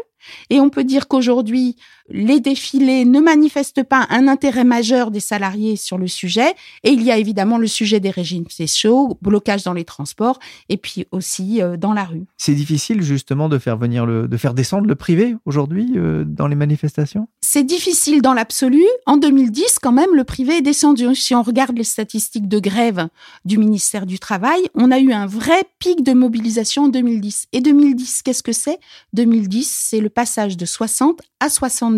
et 0.50 0.60
on 0.60 0.70
peut 0.70 0.84
dire 0.84 1.08
qu'aujourd'hui, 1.08 1.76
les 2.10 2.40
défilés 2.40 3.06
ne 3.06 3.20
manifestent 3.20 3.84
pas 3.84 4.08
un 4.10 4.28
intérêt 4.28 4.64
majeur 4.64 5.12
des 5.12 5.20
salariés 5.20 5.76
sur 5.76 5.98
le 5.98 6.08
sujet. 6.08 6.54
Et 6.84 6.90
il 6.90 7.02
y 7.02 7.12
a 7.12 7.18
évidemment 7.18 7.58
le 7.58 7.68
sujet 7.68 8.00
des 8.00 8.10
régimes 8.10 8.46
spéciaux, 8.50 9.18
blocage 9.22 9.64
dans 9.64 9.74
les 9.74 9.86
transports 9.86 10.40
et 10.70 10.78
puis 10.78 11.06
aussi 11.12 11.62
euh, 11.62 11.78
dans 11.78 11.94
la 11.94 12.04
rue. 12.04 12.26
C'est 12.38 12.56
difficile 12.56 13.02
justement 13.02 13.50
de 13.50 13.58
faire 13.58 13.78
venir 13.78 14.06
le, 14.06 14.28
de 14.28 14.38
faire 14.38 14.54
descendre 14.54 14.88
le 14.88 14.96
privé 14.96 15.36
aujourd'hui 15.46 15.94
euh, 15.96 16.24
dans 16.26 16.48
les 16.48 16.56
manifestations? 16.56 17.28
C'est 17.42 17.64
difficile 17.64 18.22
dans 18.22 18.34
l'absolu. 18.34 18.84
En 19.06 19.18
2010, 19.18 19.80
quand 19.82 19.92
même, 19.92 20.14
le 20.14 20.24
privé 20.24 20.58
est 20.58 20.62
descendu. 20.62 21.14
Si 21.16 21.36
on 21.36 21.44
regarde 21.44 21.78
les 21.78 21.84
statistiques 21.84 22.48
de 22.48 22.60
grève 22.60 23.08
du 23.46 23.58
ministère 23.58 24.06
du 24.06 24.20
Travail, 24.20 24.60
on 24.76 24.92
a 24.92 25.00
eu 25.00 25.12
un 25.12 25.26
vrai 25.26 25.64
pic 25.80 26.04
de 26.04 26.14
mobilisation 26.14 26.84
en 26.84 26.88
2010. 26.88 27.48
Et 27.54 27.62
2010, 27.62 28.22
qu'est-ce 28.24 28.44
que 28.44 28.54
c'est? 28.54 28.80
2010, 29.14 29.70
c'est 29.70 30.00
le 30.00 30.10
passage 30.10 30.58
de 30.58 30.66
60 30.66 31.22
à 31.40 31.50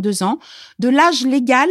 62 0.01 0.23
ans 0.23 0.39
de 0.79 0.89
l'âge 0.89 1.25
légal 1.25 1.69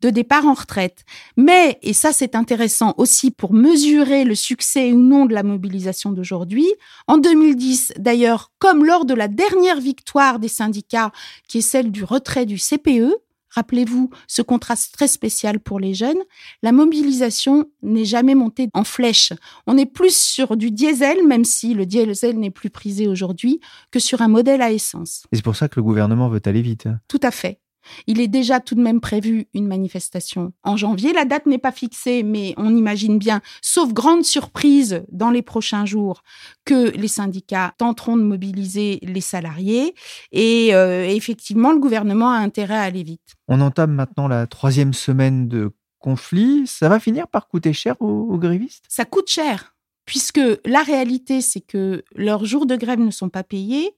de 0.00 0.08
départ 0.08 0.46
en 0.46 0.54
retraite. 0.54 1.04
Mais, 1.36 1.78
et 1.82 1.92
ça 1.92 2.12
c'est 2.12 2.34
intéressant 2.34 2.94
aussi 2.96 3.30
pour 3.30 3.52
mesurer 3.52 4.24
le 4.24 4.34
succès 4.34 4.92
ou 4.92 4.98
non 4.98 5.26
de 5.26 5.34
la 5.34 5.42
mobilisation 5.42 6.12
d'aujourd'hui, 6.12 6.66
en 7.06 7.18
2010 7.18 7.94
d'ailleurs, 7.98 8.50
comme 8.58 8.84
lors 8.84 9.04
de 9.04 9.14
la 9.14 9.28
dernière 9.28 9.80
victoire 9.80 10.38
des 10.38 10.48
syndicats, 10.48 11.12
qui 11.48 11.58
est 11.58 11.62
celle 11.62 11.90
du 11.90 12.04
retrait 12.04 12.46
du 12.46 12.56
CPE, 12.56 13.14
Rappelez-vous 13.52 14.10
ce 14.28 14.42
contraste 14.42 14.94
très 14.94 15.08
spécial 15.08 15.58
pour 15.58 15.80
les 15.80 15.92
jeunes. 15.92 16.20
La 16.62 16.70
mobilisation 16.70 17.66
n'est 17.82 18.04
jamais 18.04 18.36
montée 18.36 18.68
en 18.74 18.84
flèche. 18.84 19.32
On 19.66 19.76
est 19.76 19.86
plus 19.86 20.16
sur 20.16 20.56
du 20.56 20.70
diesel, 20.70 21.26
même 21.26 21.44
si 21.44 21.74
le 21.74 21.84
diesel 21.84 22.38
n'est 22.38 22.50
plus 22.50 22.70
prisé 22.70 23.08
aujourd'hui, 23.08 23.60
que 23.90 23.98
sur 23.98 24.22
un 24.22 24.28
modèle 24.28 24.62
à 24.62 24.70
essence. 24.70 25.24
Et 25.32 25.36
c'est 25.36 25.42
pour 25.42 25.56
ça 25.56 25.68
que 25.68 25.76
le 25.76 25.82
gouvernement 25.82 26.28
veut 26.28 26.40
aller 26.44 26.62
vite. 26.62 26.88
Tout 27.08 27.20
à 27.22 27.32
fait. 27.32 27.59
Il 28.06 28.20
est 28.20 28.28
déjà 28.28 28.60
tout 28.60 28.74
de 28.74 28.82
même 28.82 29.00
prévu 29.00 29.46
une 29.54 29.66
manifestation 29.66 30.52
en 30.62 30.76
janvier. 30.76 31.12
La 31.12 31.24
date 31.24 31.46
n'est 31.46 31.58
pas 31.58 31.72
fixée, 31.72 32.22
mais 32.22 32.54
on 32.56 32.74
imagine 32.74 33.18
bien, 33.18 33.40
sauf 33.62 33.92
grande 33.92 34.24
surprise 34.24 35.02
dans 35.10 35.30
les 35.30 35.42
prochains 35.42 35.86
jours, 35.86 36.22
que 36.64 36.90
les 36.90 37.08
syndicats 37.08 37.74
tenteront 37.78 38.16
de 38.16 38.22
mobiliser 38.22 38.98
les 39.02 39.20
salariés. 39.20 39.94
Et 40.32 40.74
euh, 40.74 41.06
effectivement, 41.08 41.72
le 41.72 41.78
gouvernement 41.78 42.30
a 42.30 42.38
intérêt 42.38 42.76
à 42.76 42.82
aller 42.82 43.02
vite. 43.02 43.34
On 43.48 43.60
entame 43.60 43.92
maintenant 43.92 44.28
la 44.28 44.46
troisième 44.46 44.92
semaine 44.94 45.48
de 45.48 45.72
conflit. 45.98 46.66
Ça 46.66 46.88
va 46.88 46.98
finir 47.00 47.28
par 47.28 47.48
coûter 47.48 47.72
cher 47.72 47.94
aux, 48.00 48.28
aux 48.30 48.38
grévistes? 48.38 48.84
Ça 48.88 49.04
coûte 49.04 49.28
cher, 49.28 49.74
puisque 50.06 50.40
la 50.64 50.82
réalité, 50.82 51.40
c'est 51.40 51.60
que 51.60 52.04
leurs 52.14 52.44
jours 52.44 52.66
de 52.66 52.76
grève 52.76 53.00
ne 53.00 53.10
sont 53.10 53.28
pas 53.28 53.44
payés. 53.44 53.94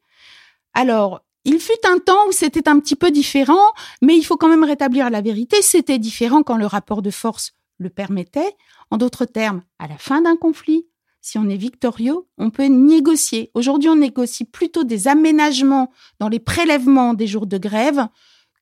Alors, 0.75 1.23
il 1.45 1.59
fut 1.59 1.73
un 1.85 1.99
temps 1.99 2.29
où 2.29 2.33
c'était 2.33 2.69
un 2.69 2.79
petit 2.79 2.97
peu 2.97 3.11
différent, 3.11 3.73
mais 4.01 4.17
il 4.17 4.23
faut 4.23 4.37
quand 4.37 4.49
même 4.49 4.65
rétablir 4.65 5.11
la 5.11 5.21
vérité. 5.21 5.61
C'était 5.63 5.99
différent 5.99 6.43
quand 6.43 6.57
le 6.57 6.67
rapport 6.67 7.03
de 7.03 7.11
force 7.11 7.53
le 7.79 7.91
permettait. 7.91 8.55
En 8.91 8.97
d'autres 8.97 9.25
termes, 9.25 9.63
à 9.79 9.89
la 9.89 9.99
fin 9.99 10.23
d'un 10.23 10.37
conflit, 10.37 10.87
si 11.21 11.39
on 11.39 11.49
est 11.49 11.57
victorieux, 11.57 12.17
on 12.39 12.51
peut 12.51 12.67
négocier. 12.67 13.51
Aujourd'hui, 13.55 13.89
on 13.89 13.97
négocie 13.97 14.45
plutôt 14.45 14.85
des 14.85 15.09
aménagements 15.09 15.91
dans 16.19 16.29
les 16.29 16.41
prélèvements 16.41 17.15
des 17.15 17.27
jours 17.27 17.47
de 17.47 17.59
grève 17.59 18.07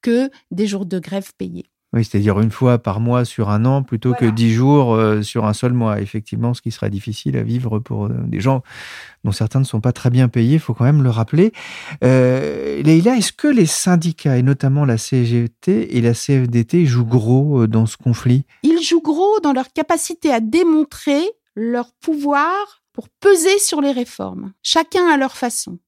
que 0.03 0.31
des 0.51 0.67
jours 0.67 0.87
de 0.87 0.99
grève 0.99 1.33
payés. 1.37 1.71
Oui, 1.93 2.05
c'est-à-dire 2.05 2.39
une 2.39 2.53
fois 2.53 2.79
par 2.79 3.01
mois 3.01 3.25
sur 3.25 3.51
un 3.51 3.65
an 3.65 3.83
plutôt 3.83 4.15
que 4.15 4.25
dix 4.25 4.53
jours 4.53 4.95
euh, 4.95 5.23
sur 5.23 5.45
un 5.47 5.53
seul 5.53 5.73
mois. 5.73 6.01
Effectivement, 6.01 6.55
ce 6.55 6.63
qui 6.63 6.71
sera 6.71 6.89
difficile 6.89 7.37
à 7.37 7.43
vivre 7.43 7.81
pour 7.81 8.07
euh, 8.07 8.11
des 8.27 8.41
gens 8.41 8.63
dont 9.25 9.33
certains 9.33 9.61
ne 9.61 9.65
sont 9.65 9.81
pas 9.81 9.93
très 9.93 10.11
bien 10.11 10.29
payés, 10.29 10.55
il 10.55 10.61
faut 10.61 10.73
quand 10.73 10.85
même 10.85 11.03
le 11.03 11.11
rappeler. 11.11 11.53
Euh, 12.05 12.83
Leïla, 12.83 13.17
est-ce 13.17 13.33
que 13.33 13.49
les 13.49 13.67
syndicats, 13.67 14.37
et 14.37 14.43
notamment 14.43 14.85
la 14.85 14.99
CGT 14.99 15.97
et 15.97 16.01
la 16.01 16.15
CFDT, 16.15 16.87
jouent 16.87 17.05
gros 17.05 17.63
euh, 17.63 17.69
dans 17.69 17.87
ce 17.87 17.97
conflit? 17.97 18.45
Ils 18.63 18.83
jouent 18.83 19.03
gros 19.03 19.41
dans 19.43 19.53
leur 19.53 19.73
capacité 19.73 20.33
à 20.33 20.41
démontrer 20.41 21.23
leur 21.57 21.93
pouvoir 22.01 22.83
pour 22.93 23.09
peser 23.09 23.59
sur 23.59 23.81
les 23.81 23.93
réformes, 23.93 24.53
chacun 24.63 25.07
à 25.09 25.17
leur 25.17 25.37
façon. 25.37 25.79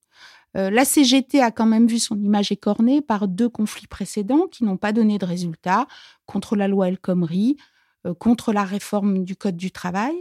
Euh, 0.56 0.70
la 0.70 0.84
CGT 0.84 1.40
a 1.40 1.50
quand 1.50 1.66
même 1.66 1.86
vu 1.86 1.98
son 1.98 2.18
image 2.20 2.52
écornée 2.52 3.00
par 3.00 3.28
deux 3.28 3.48
conflits 3.48 3.86
précédents 3.86 4.46
qui 4.50 4.64
n'ont 4.64 4.76
pas 4.76 4.92
donné 4.92 5.18
de 5.18 5.24
résultat 5.24 5.86
contre 6.26 6.56
la 6.56 6.68
loi 6.68 6.88
El 6.88 6.98
Khomri, 6.98 7.56
euh, 8.06 8.14
contre 8.14 8.52
la 8.52 8.64
réforme 8.64 9.24
du 9.24 9.36
Code 9.36 9.56
du 9.56 9.70
travail. 9.70 10.14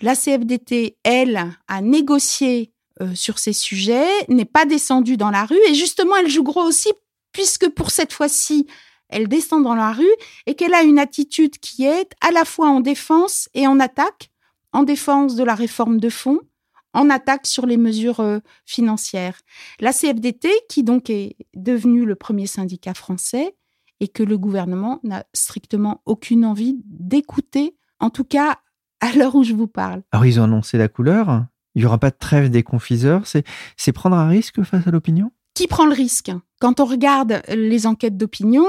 La 0.00 0.16
CFDT, 0.16 0.98
elle, 1.04 1.56
a 1.68 1.80
négocié 1.80 2.72
euh, 3.00 3.14
sur 3.14 3.38
ces 3.38 3.52
sujets, 3.52 4.10
n'est 4.28 4.44
pas 4.44 4.64
descendue 4.64 5.16
dans 5.16 5.30
la 5.30 5.44
rue 5.44 5.60
et 5.68 5.74
justement, 5.74 6.16
elle 6.16 6.28
joue 6.28 6.42
gros 6.42 6.64
aussi 6.64 6.92
puisque 7.32 7.68
pour 7.68 7.90
cette 7.90 8.12
fois-ci, 8.12 8.66
elle 9.08 9.28
descend 9.28 9.62
dans 9.62 9.74
la 9.74 9.92
rue 9.92 10.14
et 10.46 10.54
qu'elle 10.54 10.74
a 10.74 10.82
une 10.82 10.98
attitude 10.98 11.58
qui 11.58 11.84
est 11.84 12.10
à 12.20 12.32
la 12.32 12.44
fois 12.44 12.68
en 12.68 12.80
défense 12.80 13.48
et 13.54 13.66
en 13.66 13.78
attaque, 13.78 14.30
en 14.72 14.82
défense 14.82 15.36
de 15.36 15.44
la 15.44 15.54
réforme 15.54 16.00
de 16.00 16.08
fond, 16.08 16.40
en 16.94 17.10
attaque 17.10 17.46
sur 17.46 17.66
les 17.66 17.76
mesures 17.76 18.20
euh, 18.20 18.38
financières. 18.66 19.38
La 19.80 19.92
CFDT, 19.92 20.48
qui 20.68 20.82
donc 20.82 21.10
est 21.10 21.36
devenu 21.54 22.04
le 22.04 22.14
premier 22.14 22.46
syndicat 22.46 22.94
français 22.94 23.56
et 24.00 24.08
que 24.08 24.22
le 24.22 24.36
gouvernement 24.36 25.00
n'a 25.04 25.24
strictement 25.32 26.02
aucune 26.06 26.44
envie 26.44 26.80
d'écouter, 26.86 27.76
en 28.00 28.10
tout 28.10 28.24
cas 28.24 28.58
à 29.00 29.12
l'heure 29.12 29.34
où 29.34 29.44
je 29.44 29.54
vous 29.54 29.68
parle. 29.68 30.02
Alors 30.12 30.26
ils 30.26 30.40
ont 30.40 30.44
annoncé 30.44 30.78
la 30.78 30.88
couleur, 30.88 31.46
il 31.74 31.82
n'y 31.82 31.86
aura 31.86 31.98
pas 31.98 32.10
de 32.10 32.16
trêve 32.18 32.50
des 32.50 32.62
confiseurs, 32.62 33.22
c'est 33.26 33.92
prendre 33.92 34.16
un 34.16 34.28
risque 34.28 34.62
face 34.62 34.86
à 34.86 34.90
l'opinion? 34.90 35.32
Qui 35.54 35.66
prend 35.66 35.86
le 35.86 35.92
risque? 35.92 36.30
Quand 36.60 36.80
on 36.80 36.84
regarde 36.84 37.42
les 37.48 37.86
enquêtes 37.86 38.16
d'opinion, 38.16 38.66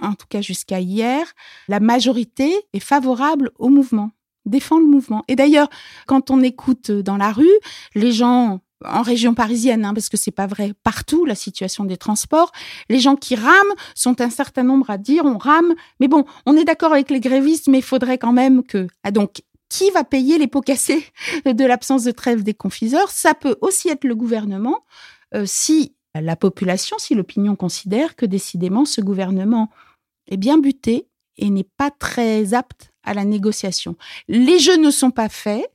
en 0.00 0.14
tout 0.14 0.26
cas 0.28 0.40
jusqu'à 0.40 0.80
hier, 0.80 1.26
la 1.68 1.80
majorité 1.80 2.52
est 2.72 2.80
favorable 2.80 3.50
au 3.58 3.68
mouvement 3.68 4.12
défend 4.50 4.78
le 4.78 4.86
mouvement. 4.86 5.24
Et 5.28 5.36
d'ailleurs, 5.36 5.70
quand 6.06 6.30
on 6.30 6.42
écoute 6.42 6.90
dans 6.90 7.16
la 7.16 7.32
rue, 7.32 7.48
les 7.94 8.12
gens 8.12 8.60
en 8.84 9.02
région 9.02 9.34
parisienne, 9.34 9.84
hein, 9.84 9.94
parce 9.94 10.08
que 10.08 10.16
c'est 10.16 10.30
pas 10.30 10.46
vrai 10.46 10.72
partout 10.82 11.24
la 11.24 11.34
situation 11.34 11.84
des 11.84 11.96
transports. 11.96 12.50
Les 12.88 12.98
gens 12.98 13.16
qui 13.16 13.34
rament 13.34 13.74
sont 13.94 14.20
un 14.20 14.30
certain 14.30 14.62
nombre 14.62 14.90
à 14.90 14.98
dire 14.98 15.24
on 15.24 15.38
rame, 15.38 15.74
mais 16.00 16.08
bon, 16.08 16.24
on 16.46 16.56
est 16.56 16.64
d'accord 16.64 16.92
avec 16.92 17.10
les 17.10 17.20
grévistes, 17.20 17.68
mais 17.68 17.78
il 17.78 17.84
faudrait 17.84 18.18
quand 18.18 18.32
même 18.32 18.62
que. 18.62 18.86
Ah 19.02 19.10
donc 19.10 19.42
qui 19.68 19.88
va 19.90 20.02
payer 20.02 20.36
les 20.36 20.48
pots 20.48 20.62
cassés 20.62 21.04
de 21.44 21.64
l'absence 21.64 22.04
de 22.04 22.10
trêve 22.10 22.42
des 22.42 22.54
confiseurs? 22.54 23.10
Ça 23.10 23.34
peut 23.34 23.56
aussi 23.60 23.88
être 23.88 24.04
le 24.04 24.16
gouvernement 24.16 24.84
euh, 25.34 25.44
si 25.46 25.94
la 26.14 26.34
population, 26.34 26.98
si 26.98 27.14
l'opinion 27.14 27.54
considère 27.54 28.16
que 28.16 28.26
décidément 28.26 28.84
ce 28.84 29.00
gouvernement 29.00 29.70
est 30.26 30.36
bien 30.36 30.58
buté 30.58 31.06
et 31.36 31.50
n'est 31.50 31.68
pas 31.76 31.90
très 31.90 32.52
apte 32.52 32.89
à 33.04 33.14
la 33.14 33.24
négociation. 33.24 33.96
Les 34.28 34.58
jeux 34.58 34.76
ne 34.76 34.90
sont 34.90 35.10
pas 35.10 35.28
faits. 35.28 35.70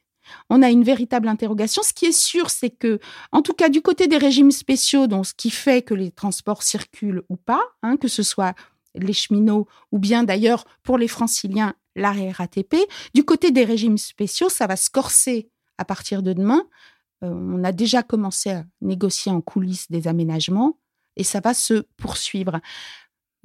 On 0.49 0.61
a 0.63 0.69
une 0.69 0.83
véritable 0.83 1.27
interrogation. 1.27 1.83
Ce 1.83 1.93
qui 1.93 2.05
est 2.05 2.17
sûr, 2.17 2.49
c'est 2.49 2.71
que, 2.71 2.99
en 3.31 3.41
tout 3.41 3.53
cas, 3.53 3.69
du 3.69 3.81
côté 3.81 4.07
des 4.07 4.17
régimes 4.17 4.51
spéciaux, 4.51 5.07
donc 5.07 5.27
ce 5.27 5.33
qui 5.33 5.51
fait 5.51 5.83
que 5.83 5.93
les 5.93 6.11
transports 6.11 6.63
circulent 6.63 7.23
ou 7.29 7.35
pas, 7.35 7.61
hein, 7.83 7.97
que 7.97 8.07
ce 8.07 8.23
soit 8.23 8.55
les 8.95 9.13
cheminots 9.13 9.67
ou 9.91 9.99
bien 9.99 10.23
d'ailleurs 10.23 10.65
pour 10.83 10.97
les 10.97 11.07
franciliens 11.07 11.75
la 11.95 12.11
RATP, 12.11 12.75
du 13.13 13.23
côté 13.23 13.51
des 13.51 13.63
régimes 13.63 13.97
spéciaux, 13.97 14.49
ça 14.49 14.67
va 14.67 14.75
se 14.75 14.89
corser 14.89 15.49
à 15.77 15.85
partir 15.85 16.23
de 16.23 16.33
demain. 16.33 16.63
Euh, 17.23 17.29
on 17.29 17.63
a 17.63 17.71
déjà 17.71 18.03
commencé 18.03 18.49
à 18.51 18.65
négocier 18.81 19.31
en 19.31 19.41
coulisses 19.41 19.89
des 19.89 20.07
aménagements 20.07 20.77
et 21.15 21.23
ça 21.23 21.39
va 21.39 21.53
se 21.53 21.85
poursuivre. 21.97 22.59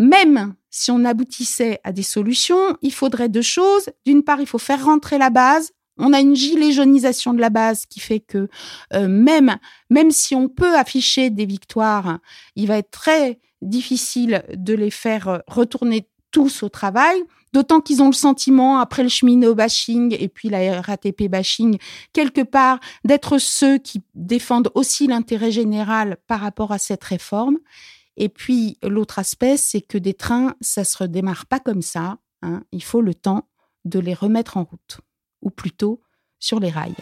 Même 0.00 0.54
si 0.70 0.90
on 0.90 1.04
aboutissait 1.04 1.78
à 1.84 1.92
des 1.92 2.02
solutions, 2.02 2.74
il 2.80 2.94
faudrait 2.94 3.28
deux 3.28 3.42
choses. 3.42 3.90
D'une 4.06 4.22
part, 4.22 4.40
il 4.40 4.46
faut 4.46 4.56
faire 4.56 4.82
rentrer 4.82 5.18
la 5.18 5.28
base. 5.28 5.72
On 5.98 6.14
a 6.14 6.20
une 6.20 6.34
gilet 6.34 6.72
jaunisation 6.72 7.34
de 7.34 7.40
la 7.40 7.50
base 7.50 7.84
qui 7.84 8.00
fait 8.00 8.20
que 8.20 8.48
euh, 8.94 9.08
même, 9.08 9.58
même 9.90 10.10
si 10.10 10.34
on 10.34 10.48
peut 10.48 10.74
afficher 10.74 11.28
des 11.28 11.44
victoires, 11.44 12.18
il 12.56 12.66
va 12.66 12.78
être 12.78 12.90
très 12.90 13.40
difficile 13.60 14.42
de 14.54 14.72
les 14.72 14.90
faire 14.90 15.42
retourner 15.46 16.08
tous 16.30 16.62
au 16.62 16.70
travail. 16.70 17.22
D'autant 17.52 17.82
qu'ils 17.82 18.00
ont 18.00 18.06
le 18.06 18.14
sentiment, 18.14 18.78
après 18.78 19.02
le 19.02 19.10
cheminot 19.10 19.54
bashing 19.54 20.16
et 20.18 20.28
puis 20.28 20.48
la 20.48 20.80
RATP 20.80 21.28
bashing, 21.28 21.76
quelque 22.14 22.40
part, 22.40 22.80
d'être 23.04 23.36
ceux 23.36 23.76
qui 23.76 24.02
défendent 24.14 24.70
aussi 24.74 25.08
l'intérêt 25.08 25.50
général 25.50 26.16
par 26.26 26.40
rapport 26.40 26.72
à 26.72 26.78
cette 26.78 27.04
réforme. 27.04 27.58
Et 28.22 28.28
puis 28.28 28.76
l'autre 28.82 29.18
aspect, 29.18 29.56
c'est 29.56 29.80
que 29.80 29.96
des 29.96 30.12
trains, 30.12 30.54
ça 30.60 30.84
se 30.84 30.98
redémarre 30.98 31.46
pas 31.46 31.58
comme 31.58 31.80
ça. 31.80 32.18
Hein. 32.42 32.62
Il 32.70 32.84
faut 32.84 33.00
le 33.00 33.14
temps 33.14 33.48
de 33.86 33.98
les 33.98 34.12
remettre 34.12 34.58
en 34.58 34.64
route, 34.64 35.00
ou 35.40 35.48
plutôt 35.48 36.02
sur 36.38 36.60
les 36.60 36.68
rails. 36.68 36.94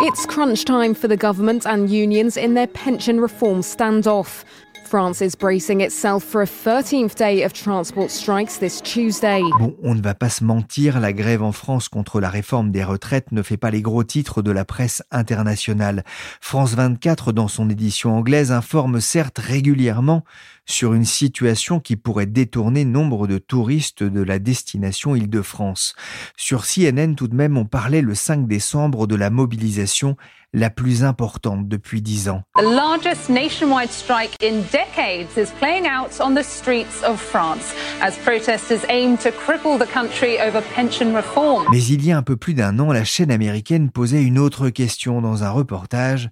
It's 0.00 0.24
crunch 0.26 0.64
time 0.64 0.94
for 0.94 1.08
the 1.08 1.18
government 1.18 1.66
and 1.66 1.88
unions 1.90 2.38
in 2.38 2.54
their 2.54 2.66
pension 2.66 3.20
reform 3.20 3.62
standoff. 3.62 4.46
France 4.86 5.20
is 5.20 5.34
bracing 5.36 5.80
itself 5.80 6.22
for 6.22 6.42
a 6.42 6.46
13th 6.46 7.16
day 7.16 7.42
of 7.42 7.52
transport 7.52 8.08
strikes 8.08 8.58
this 8.58 8.80
Tuesday. 8.80 9.40
Bon, 9.58 9.74
on 9.82 9.96
ne 9.96 10.00
va 10.00 10.14
pas 10.14 10.28
se 10.28 10.44
mentir, 10.44 11.00
la 11.00 11.12
grève 11.12 11.42
en 11.42 11.50
France 11.50 11.88
contre 11.88 12.20
la 12.20 12.30
réforme 12.30 12.70
des 12.70 12.84
retraites 12.84 13.32
ne 13.32 13.42
fait 13.42 13.56
pas 13.56 13.72
les 13.72 13.82
gros 13.82 14.04
titres 14.04 14.42
de 14.42 14.52
la 14.52 14.64
presse 14.64 15.02
internationale. 15.10 16.04
France 16.40 16.74
24, 16.74 17.32
dans 17.32 17.48
son 17.48 17.68
édition 17.68 18.16
anglaise, 18.16 18.52
informe 18.52 19.00
certes 19.00 19.38
régulièrement 19.38 20.22
sur 20.66 20.92
une 20.92 21.04
situation 21.04 21.80
qui 21.80 21.96
pourrait 21.96 22.26
détourner 22.26 22.84
nombre 22.84 23.26
de 23.26 23.38
touristes 23.38 24.02
de 24.02 24.20
la 24.20 24.38
destination 24.38 25.16
Île-de-France. 25.16 25.94
Sur 26.36 26.64
CNN, 26.66 27.14
tout 27.14 27.28
de 27.28 27.34
même, 27.34 27.56
on 27.56 27.64
parlait 27.64 28.02
le 28.02 28.14
5 28.14 28.46
décembre 28.46 29.06
de 29.06 29.14
la 29.14 29.30
mobilisation 29.30 30.16
la 30.52 30.70
plus 30.70 31.04
importante 31.04 31.68
depuis 31.68 32.02
dix 32.02 32.28
ans. 32.28 32.42
The 32.56 32.62
largest 32.62 33.28
nationwide 33.28 33.90
strike 33.90 34.36
in 34.42 34.62
decades 34.72 35.36
is 35.36 35.52
playing 35.58 35.86
out 35.86 36.20
on 36.20 36.34
the 36.34 36.42
streets 36.42 37.02
of 37.06 37.20
France 37.20 37.74
as 38.00 38.12
protesters 38.24 38.84
aim 38.88 39.16
to 39.18 39.30
cripple 39.30 39.78
the 39.78 39.90
country 39.92 40.38
over 40.40 40.62
pension 40.74 41.14
reform. 41.14 41.64
Mais 41.70 41.84
il 41.84 42.04
y 42.04 42.12
a 42.12 42.16
un 42.16 42.22
peu 42.22 42.36
plus 42.36 42.54
d'un 42.54 42.78
an, 42.78 42.92
la 42.92 43.04
chaîne 43.04 43.30
américaine 43.30 43.90
posait 43.90 44.22
une 44.22 44.38
autre 44.38 44.70
question 44.70 45.20
dans 45.20 45.44
un 45.44 45.50
reportage 45.50 46.30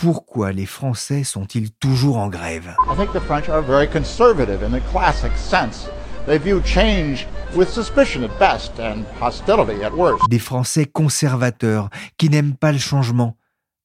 pourquoi 0.00 0.52
les 0.52 0.64
Français 0.64 1.24
sont-ils 1.24 1.70
toujours 1.72 2.16
en 2.16 2.28
grève? 2.28 2.74
I 2.90 2.96
think 2.96 3.12
the 3.12 3.20
French 3.20 3.50
are 3.50 3.62
very 3.62 3.86
conservative 3.86 4.62
in 4.62 4.70
the 4.70 4.82
classic 4.90 5.30
sense. 5.36 5.88
They 6.26 6.38
view 6.38 6.62
change 6.64 7.26
with 7.54 7.68
suspicion 7.68 8.24
at 8.24 8.38
best 8.38 8.72
and 8.80 9.04
hostility 9.20 9.84
at 9.84 9.92
worst. 9.92 10.22
Des 10.30 10.38
Français 10.38 10.86
conservateurs 10.86 11.90
qui 12.16 12.30
n'aiment 12.30 12.56
pas 12.56 12.72
le 12.72 12.78
changement. 12.78 13.36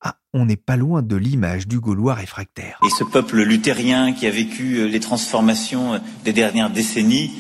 Ah, 0.01 0.15
on 0.33 0.45
n'est 0.45 0.55
pas 0.55 0.77
loin 0.77 1.01
de 1.01 1.17
l'image 1.17 1.67
du 1.67 1.81
Gaulois 1.81 2.13
réfractaire. 2.13 2.79
Et 2.85 2.89
ce 2.97 3.03
peuple 3.03 3.41
luthérien 3.41 4.13
qui 4.13 4.25
a 4.25 4.31
vécu 4.31 4.77
euh, 4.77 4.87
les 4.87 5.01
transformations 5.01 5.95
euh, 5.95 5.99
des 6.23 6.31
dernières 6.31 6.69
décennies 6.69 7.33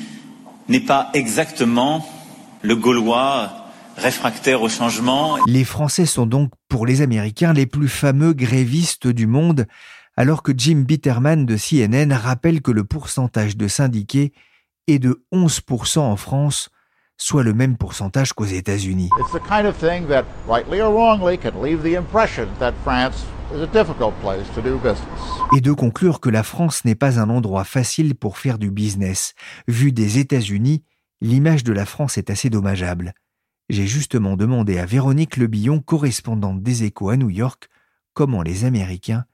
n'est 0.67 0.81
pas 0.81 1.11
exactement 1.13 2.05
le 2.61 2.75
Gaulois 2.75 3.64
réfractaires 3.97 4.61
au 4.61 4.69
changement. 4.69 5.37
Les 5.47 5.63
Français 5.63 6.05
sont 6.05 6.25
donc, 6.25 6.51
pour 6.69 6.85
les 6.85 7.01
Américains, 7.01 7.53
les 7.53 7.65
plus 7.65 7.87
fameux 7.87 8.33
grévistes 8.33 9.07
du 9.07 9.27
monde, 9.27 9.65
alors 10.17 10.43
que 10.43 10.53
Jim 10.55 10.83
Bitterman 10.87 11.45
de 11.45 11.57
CNN 11.57 12.13
rappelle 12.13 12.61
que 12.61 12.71
le 12.71 12.83
pourcentage 12.83 13.57
de 13.57 13.67
syndiqués 13.67 14.33
est 14.87 14.99
de 14.99 15.25
11% 15.33 15.99
en 15.99 16.15
France, 16.15 16.69
soit 17.17 17.43
le 17.43 17.53
même 17.53 17.77
pourcentage 17.77 18.33
qu'aux 18.33 18.45
États-Unis. 18.45 19.09
Et 25.55 25.61
de 25.61 25.71
conclure 25.71 26.19
que 26.19 26.29
la 26.29 26.43
France 26.43 26.85
n'est 26.85 26.95
pas 26.95 27.19
un 27.19 27.29
endroit 27.29 27.63
facile 27.63 28.15
pour 28.15 28.37
faire 28.37 28.57
du 28.57 28.71
business. 28.71 29.33
Vu 29.67 29.91
des 29.91 30.19
États-Unis, 30.19 30.83
l'image 31.21 31.63
de 31.63 31.73
la 31.73 31.85
France 31.85 32.17
est 32.17 32.29
assez 32.29 32.49
dommageable. 32.49 33.13
J'ai 33.67 33.87
justement 33.87 34.37
demandé 34.37 34.77
à 34.77 34.85
Véronique 34.85 35.37
Lebillon, 35.37 35.79
correspondante 35.79 36.61
des 36.61 36.83
Échos 36.83 37.09
à 37.09 37.17
New 37.17 37.31
York, 37.31 37.67
comment 38.13 38.43
les 38.43 38.63
Américains 38.63 39.25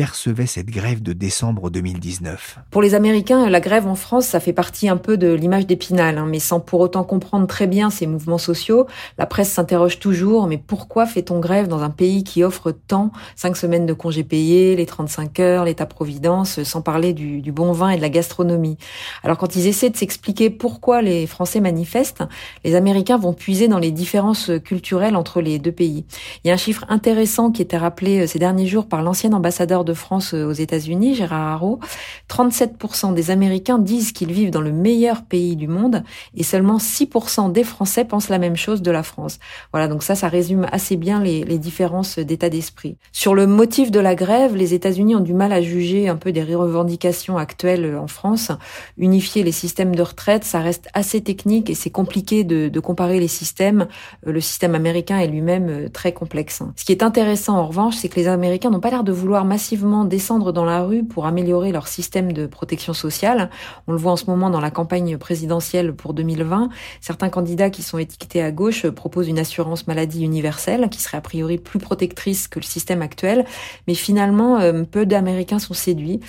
percevait 0.00 0.46
cette 0.46 0.70
grève 0.70 1.02
de 1.02 1.12
décembre 1.12 1.68
2019 1.68 2.60
Pour 2.70 2.80
les 2.80 2.94
Américains, 2.94 3.50
la 3.50 3.60
grève 3.60 3.86
en 3.86 3.94
France, 3.94 4.24
ça 4.24 4.40
fait 4.40 4.54
partie 4.54 4.88
un 4.88 4.96
peu 4.96 5.18
de 5.18 5.30
l'image 5.30 5.66
d'Épinal, 5.66 6.16
hein, 6.16 6.26
mais 6.26 6.38
sans 6.38 6.58
pour 6.58 6.80
autant 6.80 7.04
comprendre 7.04 7.46
très 7.46 7.66
bien 7.66 7.90
ces 7.90 8.06
mouvements 8.06 8.38
sociaux. 8.38 8.86
La 9.18 9.26
presse 9.26 9.50
s'interroge 9.50 9.98
toujours, 9.98 10.46
mais 10.46 10.56
pourquoi 10.56 11.04
fait-on 11.04 11.38
grève 11.38 11.68
dans 11.68 11.82
un 11.82 11.90
pays 11.90 12.24
qui 12.24 12.42
offre 12.42 12.72
tant 12.72 13.12
Cinq 13.36 13.58
semaines 13.58 13.84
de 13.84 13.92
congés 13.92 14.24
payés, 14.24 14.74
les 14.74 14.86
35 14.86 15.38
heures, 15.38 15.64
l'État-providence, 15.66 16.62
sans 16.62 16.80
parler 16.80 17.12
du, 17.12 17.42
du 17.42 17.52
bon 17.52 17.72
vin 17.72 17.90
et 17.90 17.98
de 17.98 18.00
la 18.00 18.08
gastronomie? 18.08 18.78
Alors 19.22 19.36
quand 19.36 19.54
ils 19.54 19.66
essaient 19.66 19.90
de 19.90 19.98
s'expliquer 19.98 20.48
pourquoi 20.48 21.02
les 21.02 21.26
Français 21.26 21.60
manifestent, 21.60 22.24
les 22.64 22.74
Américains 22.74 23.18
vont 23.18 23.34
puiser 23.34 23.68
dans 23.68 23.78
les 23.78 23.90
différences 23.90 24.50
culturelles 24.64 25.14
entre 25.14 25.42
les 25.42 25.58
deux 25.58 25.72
pays. 25.72 26.06
Il 26.42 26.48
y 26.48 26.50
a 26.50 26.54
un 26.54 26.56
chiffre 26.56 26.86
intéressant 26.88 27.50
qui 27.50 27.60
était 27.60 27.76
rappelé 27.76 28.20
euh, 28.20 28.26
ces 28.26 28.38
derniers 28.38 28.66
jours 28.66 28.86
par 28.86 29.02
l'ancien 29.02 29.34
ambassadeur 29.34 29.84
de 29.84 29.89
France 29.94 30.34
euh, 30.34 30.44
aux 30.44 30.52
États-Unis, 30.52 31.14
Gérard 31.14 31.48
Haro, 31.48 31.80
37% 32.28 33.14
des 33.14 33.30
Américains 33.30 33.78
disent 33.78 34.12
qu'ils 34.12 34.32
vivent 34.32 34.50
dans 34.50 34.60
le 34.60 34.72
meilleur 34.72 35.22
pays 35.22 35.56
du 35.56 35.68
monde 35.68 36.02
et 36.34 36.42
seulement 36.42 36.78
6% 36.78 37.52
des 37.52 37.64
Français 37.64 38.04
pensent 38.04 38.28
la 38.28 38.38
même 38.38 38.56
chose 38.56 38.82
de 38.82 38.90
la 38.90 39.02
France. 39.02 39.38
Voilà, 39.72 39.88
donc 39.88 40.02
ça, 40.02 40.14
ça 40.14 40.28
résume 40.28 40.66
assez 40.72 40.96
bien 40.96 41.22
les, 41.22 41.44
différences 41.60 42.18
d'état 42.18 42.48
d'esprit. 42.48 42.96
Sur 43.12 43.34
le 43.34 43.46
motif 43.46 43.90
de 43.90 44.00
la 44.00 44.14
grève, 44.14 44.56
les 44.56 44.72
États-Unis 44.72 45.16
ont 45.16 45.20
du 45.20 45.34
mal 45.34 45.52
à 45.52 45.60
juger 45.60 46.08
un 46.08 46.16
peu 46.16 46.32
des 46.32 46.42
revendications 46.42 47.36
actuelles 47.36 47.96
en 47.96 48.06
France. 48.06 48.50
Unifier 48.96 49.42
les 49.42 49.52
systèmes 49.52 49.94
de 49.94 50.02
retraite, 50.02 50.44
ça 50.44 50.60
reste 50.60 50.88
assez 50.94 51.20
technique 51.20 51.68
et 51.68 51.74
c'est 51.74 51.90
compliqué 51.90 52.44
de, 52.44 52.68
de, 52.68 52.80
comparer 52.80 53.20
les 53.20 53.28
systèmes. 53.28 53.88
Euh, 54.26 54.32
le 54.32 54.40
système 54.40 54.74
américain 54.74 55.18
est 55.18 55.26
lui-même 55.26 55.68
euh, 55.68 55.88
très 55.88 56.12
complexe. 56.12 56.62
Ce 56.76 56.84
qui 56.84 56.92
est 56.92 57.02
intéressant 57.02 57.58
en 57.58 57.66
revanche, 57.66 57.96
c'est 57.96 58.08
que 58.08 58.16
les 58.16 58.28
Américains 58.28 58.70
n'ont 58.70 58.80
pas 58.80 58.90
l'air 58.90 59.04
de 59.04 59.12
vouloir 59.12 59.44
massivement 59.44 59.69
descendre 60.04 60.52
dans 60.52 60.64
la 60.64 60.82
rue 60.82 61.04
pour 61.04 61.26
améliorer 61.26 61.72
leur 61.72 61.88
système 61.88 62.32
de 62.32 62.46
protection 62.46 62.92
sociale. 62.92 63.50
On 63.86 63.92
le 63.92 63.98
voit 63.98 64.12
en 64.12 64.16
ce 64.16 64.26
moment 64.26 64.50
dans 64.50 64.60
la 64.60 64.70
campagne 64.70 65.18
présidentielle 65.18 65.94
pour 65.94 66.14
2020. 66.14 66.68
Certains 67.00 67.28
candidats 67.28 67.70
qui 67.70 67.82
sont 67.82 67.98
étiquetés 67.98 68.42
à 68.42 68.50
gauche 68.50 68.88
proposent 68.88 69.28
une 69.28 69.38
assurance 69.38 69.86
maladie 69.86 70.24
universelle 70.24 70.88
qui 70.90 71.00
serait 71.00 71.18
a 71.18 71.20
priori 71.20 71.58
plus 71.58 71.78
protectrice 71.78 72.48
que 72.48 72.58
le 72.58 72.64
système 72.64 73.02
actuel. 73.02 73.44
Mais 73.86 73.94
finalement, 73.94 74.58
euh, 74.58 74.84
peu 74.84 75.06
d'Américains 75.06 75.58
sont 75.58 75.74
séduits 75.74 76.20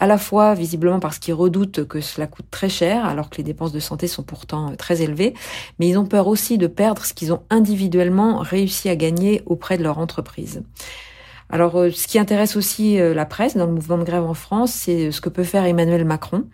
à 0.00 0.06
la 0.06 0.18
fois 0.18 0.54
visiblement 0.54 1.00
parce 1.00 1.18
qu'ils 1.18 1.34
redoutent 1.34 1.86
que 1.86 2.00
cela 2.00 2.26
coûte 2.26 2.46
très 2.50 2.68
cher, 2.68 3.04
alors 3.04 3.30
que 3.30 3.36
les 3.36 3.42
dépenses 3.42 3.72
de 3.72 3.80
santé 3.80 4.06
sont 4.06 4.22
pourtant 4.22 4.70
euh, 4.70 4.76
très 4.76 5.02
élevées, 5.02 5.34
mais 5.78 5.88
ils 5.88 5.98
ont 5.98 6.06
peur 6.06 6.28
aussi 6.28 6.58
de 6.58 6.66
perdre 6.66 7.04
ce 7.04 7.14
qu'ils 7.14 7.32
ont 7.32 7.42
individuellement 7.50 8.38
réussi 8.38 8.88
à 8.88 8.96
gagner 8.96 9.42
auprès 9.46 9.78
de 9.78 9.82
leur 9.82 9.98
entreprise. 9.98 10.62
Alors, 11.50 11.76
euh, 11.76 11.90
ce 11.90 12.06
qui 12.06 12.18
intéresse 12.18 12.56
aussi 12.56 13.00
euh, 13.00 13.14
la 13.14 13.24
presse 13.24 13.56
dans 13.56 13.64
le 13.64 13.72
mouvement 13.72 13.96
de 13.96 14.04
grève 14.04 14.24
en 14.24 14.34
France, 14.34 14.70
c'est 14.72 15.10
ce 15.10 15.20
que 15.22 15.30
peut 15.30 15.44
faire 15.44 15.64
Emmanuel 15.64 16.04
Macron. 16.04 16.44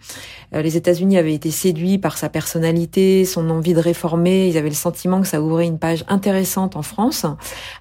Euh, 0.54 0.62
les 0.62 0.76
États-Unis 0.76 1.18
avaient 1.18 1.34
été 1.34 1.50
séduits 1.50 1.98
par 1.98 2.16
sa 2.16 2.28
personnalité, 2.28 3.24
son 3.24 3.50
envie 3.50 3.74
de 3.74 3.80
réformer. 3.80 4.48
Ils 4.48 4.56
avaient 4.56 4.68
le 4.68 4.74
sentiment 4.74 5.20
que 5.20 5.26
ça 5.26 5.42
ouvrait 5.42 5.66
une 5.66 5.80
page 5.80 6.04
intéressante 6.06 6.76
en 6.76 6.82
France. 6.82 7.26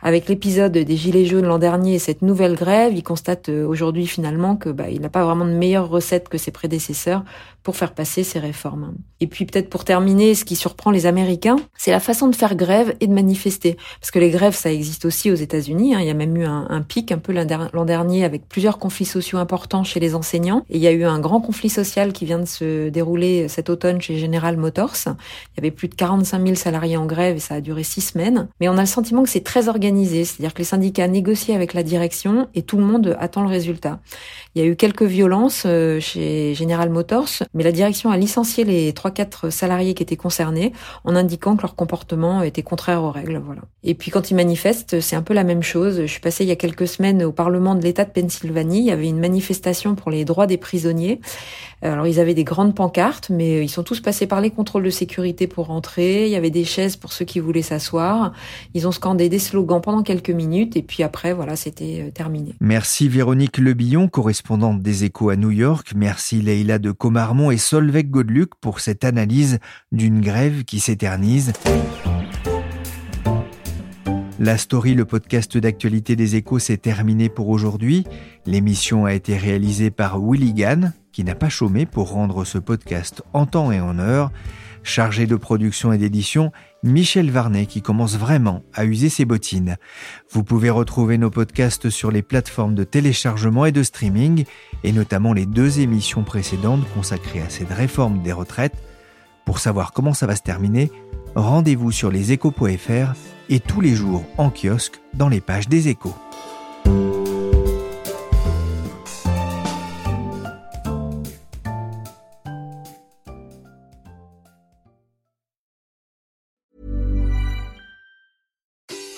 Avec 0.02 0.28
l'épisode 0.28 0.72
des 0.72 0.98
Gilets 0.98 1.26
jaunes 1.26 1.46
l'an 1.46 1.60
dernier 1.60 1.96
et 1.96 2.00
cette 2.00 2.24
nouvelle 2.24 2.56
grève, 2.56 2.94
ils 2.96 3.04
constatent 3.04 3.50
aujourd'hui 3.50 4.08
finalement 4.08 4.56
que 4.56 4.70
bah, 4.70 4.90
il 4.90 5.02
n'a 5.02 5.10
pas 5.10 5.24
vraiment 5.24 5.46
de 5.46 5.52
meilleure 5.52 5.90
recette 5.90 6.30
que 6.30 6.40
ses 6.40 6.52
prédécesseurs 6.52 7.24
pour 7.62 7.78
faire 7.78 7.94
passer 7.94 8.24
ces 8.24 8.40
réformes. 8.40 8.96
Et 9.22 9.28
puis 9.28 9.46
peut-être 9.46 9.70
pour 9.70 9.86
terminer, 9.86 10.36
ce 10.36 10.44
qui 10.44 10.56
surprend 10.56 10.92
les 10.92 11.06
Américains, 11.06 11.56
c'est 11.78 11.92
la 11.92 12.02
façon 12.02 12.28
de 12.28 12.36
faire 12.36 12.56
grève 12.56 12.96
et 13.00 13.08
de 13.08 13.14
manifester. 13.14 13.78
Parce 14.02 14.12
que 14.12 14.20
les 14.20 14.32
grèves, 14.32 14.56
ça 14.56 14.72
existe 14.72 15.06
aussi 15.06 15.32
aux 15.32 15.36
États-Unis. 15.36 15.96
Hein. 15.96 16.02
Il 16.02 16.08
y 16.08 16.10
a 16.10 16.16
même 16.16 16.36
eu 16.36 16.46
un 16.46 16.82
pic 16.82 17.03
un 17.12 17.18
peu 17.18 17.34
l'an 17.34 17.86
dernier 17.86 18.24
avec 18.24 18.48
plusieurs 18.48 18.78
conflits 18.78 19.06
sociaux 19.06 19.38
importants 19.38 19.84
chez 19.84 20.00
les 20.00 20.16
enseignants. 20.16 20.64
Et 20.70 20.78
il 20.78 20.84
y 20.84 20.88
a 20.88 20.92
eu 20.92 21.04
un 21.04 21.20
grand 21.20 21.42
conflit 21.42 21.70
social 21.70 22.14
qui 22.14 22.26
vient 22.26 22.40
de 22.40 22.46
se 22.46 22.90
dérouler 22.90 23.48
cet 23.48 23.70
automne 23.70 24.02
chez 24.02 24.18
General 24.18 24.56
Motors. 24.58 24.96
Il 25.06 25.58
y 25.58 25.60
avait 25.60 25.72
plus 25.72 25.88
de 25.88 25.96
45 25.96 26.44
000 26.44 26.56
salariés 26.56 26.98
en 26.98 27.06
grève 27.06 27.36
et 27.36 27.40
ça 27.40 27.56
a 27.56 27.62
duré 27.62 27.84
six 27.84 28.02
semaines. 28.02 28.48
Mais 28.60 28.70
on 28.70 28.78
a 28.78 28.82
le 28.82 28.88
sentiment 28.88 29.24
que 29.24 29.30
c'est 29.30 29.44
très 29.44 29.68
organisé, 29.68 30.26
c'est-à-dire 30.26 30.54
que 30.54 30.60
les 30.60 30.66
syndicats 30.66 31.08
négocient 31.08 31.56
avec 31.56 31.74
la 31.74 31.84
direction 31.84 32.48
et 32.56 32.62
tout 32.62 32.78
le 32.78 32.84
monde 32.84 33.16
attend 33.20 33.42
le 33.42 33.50
résultat. 33.50 34.00
Il 34.56 34.64
y 34.64 34.66
a 34.66 34.68
eu 34.68 34.76
quelques 34.76 35.04
violences 35.04 35.64
euh, 35.66 36.00
chez 36.00 36.54
General 36.54 36.90
Motors, 36.90 37.44
mais 37.54 37.64
la 37.64 37.72
direction 37.72 38.12
a 38.12 38.18
licencié 38.18 38.64
les 38.64 38.92
3-4 38.92 39.50
salariés 39.50 39.94
qui 39.94 40.04
étaient 40.04 40.16
concernés 40.16 40.74
en 41.04 41.16
indiquant 41.16 41.56
que 41.56 41.64
leur 41.64 41.76
comportement 41.76 42.44
était 42.44 42.62
contraire 42.62 43.04
aux 43.04 43.12
règles. 43.12 43.42
Voilà. 43.44 43.62
Et 43.84 43.96
puis 43.96 44.12
quand 44.12 44.32
ils 44.32 44.36
manifestent, 44.36 45.00
c'est 45.02 45.16
un 45.16 45.24
peu 45.24 45.34
la 45.34 45.44
même 45.44 45.64
chose. 45.64 46.02
Je 46.02 46.06
suis 46.06 46.20
passée 46.20 46.44
il 46.44 46.50
y 46.50 46.52
a 46.52 46.56
quelques 46.56 46.88
semaines 46.94 47.24
au 47.24 47.32
Parlement 47.32 47.76
de 47.76 47.82
l'État 47.82 48.06
de 48.06 48.12
Pennsylvanie. 48.12 48.80
Il 48.80 48.86
y 48.86 48.92
avait 48.92 49.08
une 49.08 49.20
manifestation 49.20 49.96
pour 49.96 50.12
les 50.12 50.26
droits 50.26 50.48
des 50.48 50.58
prisonniers. 50.58 51.20
Alors 51.82 52.08
ils 52.08 52.20
avaient 52.20 52.34
des 52.34 52.46
grandes 52.46 52.76
pancartes, 52.76 53.30
mais 53.30 53.64
ils 53.64 53.70
sont 53.70 53.84
tous 53.84 54.00
passés 54.00 54.26
par 54.26 54.40
les 54.40 54.50
contrôles 54.50 54.84
de 54.84 54.90
sécurité 54.90 55.48
pour 55.48 55.68
rentrer. 55.68 56.26
Il 56.26 56.32
y 56.32 56.36
avait 56.36 56.50
des 56.50 56.64
chaises 56.64 56.96
pour 56.96 57.12
ceux 57.12 57.26
qui 57.26 57.40
voulaient 57.40 57.62
s'asseoir. 57.62 58.34
Ils 58.74 58.88
ont 58.88 58.92
scandé 58.92 59.28
des 59.28 59.40
slogans 59.40 59.82
pendant 59.82 60.04
quelques 60.04 60.30
minutes 60.30 60.78
et 60.78 60.82
puis 60.82 61.04
après, 61.04 61.34
voilà, 61.34 61.56
c'était 61.56 62.06
euh, 62.08 62.12
terminé. 62.12 62.54
Merci 62.62 63.10
Véronique 63.10 63.58
Lebillon, 63.58 64.08
correspondante 64.08 64.82
des 64.82 65.04
Échos 65.04 65.30
à 65.30 65.36
New 65.36 65.52
York. 65.52 65.92
Merci 65.96 66.42
Leïla 66.42 66.80
de 66.80 66.92
Comarmont 66.92 67.52
et 67.52 67.58
Solveig 67.58 68.04
Godeluc 68.04 68.52
pour 68.62 68.80
cette 68.80 69.04
analyse 69.04 69.60
d'une 69.92 70.22
grève 70.22 70.64
qui 70.64 70.80
s'éternise. 70.80 71.54
La 74.40 74.58
story, 74.58 74.96
le 74.96 75.06
podcast 75.06 75.58
d'actualité 75.58 76.16
des 76.16 76.36
échos, 76.36 76.58
s'est 76.58 76.78
terminé 76.78 77.30
pour 77.30 77.50
aujourd'hui. 77.50 78.04
L'émission 78.48 79.06
a 79.06 79.14
été 79.14 79.38
réalisée 79.38 79.92
par 79.92 80.20
Willy 80.20 80.54
Gann, 80.54 80.94
qui 81.12 81.24
n'a 81.24 81.36
pas 81.36 81.50
chômé 81.50 81.86
pour 81.86 82.12
rendre 82.12 82.44
ce 82.44 82.58
podcast 82.58 83.22
en 83.34 83.46
temps 83.46 83.72
et 83.72 83.80
en 83.80 84.00
heure. 84.00 84.32
Chargé 84.82 85.28
de 85.28 85.36
production 85.36 85.94
et 85.94 86.00
d'édition, 86.00 86.52
Michel 86.82 87.30
Varnet 87.30 87.68
qui 87.68 87.82
commence 87.82 88.18
vraiment 88.18 88.64
à 88.74 88.86
user 88.86 89.10
ses 89.10 89.24
bottines. 89.24 89.78
Vous 90.32 90.44
pouvez 90.44 90.72
retrouver 90.72 91.18
nos 91.18 91.30
podcasts 91.30 91.90
sur 91.90 92.12
les 92.12 92.24
plateformes 92.24 92.76
de 92.76 92.84
téléchargement 92.84 93.66
et 93.66 93.72
de 93.72 93.84
streaming, 93.84 94.46
et 94.84 94.92
notamment 94.92 95.34
les 95.34 95.46
deux 95.46 95.80
émissions 95.80 96.24
précédentes 96.24 96.84
consacrées 96.96 97.42
à 97.42 97.50
cette 97.50 97.72
réforme 97.72 98.24
des 98.24 98.34
retraites. 98.34 98.76
Pour 99.46 99.60
savoir 99.60 99.94
comment 99.94 100.14
ça 100.14 100.26
va 100.26 100.36
se 100.36 100.42
terminer, 100.42 100.92
rendez-vous 101.36 101.92
sur 101.92 102.10
leséchos.fr 102.12 103.14
et 103.54 103.60
tous 103.60 103.82
les 103.82 103.94
jours 103.94 104.26
en 104.40 104.50
kiosque 104.50 105.00
dans 105.14 105.30
les 105.30 105.40
pages 105.40 105.70
des 105.70 105.88
échos. 105.88 106.16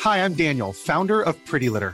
Hi, 0.03 0.19
I'm 0.19 0.33
Daniel, 0.33 0.73
founder 0.73 1.21
of 1.21 1.35
Pretty 1.45 1.69
Litter. 1.69 1.93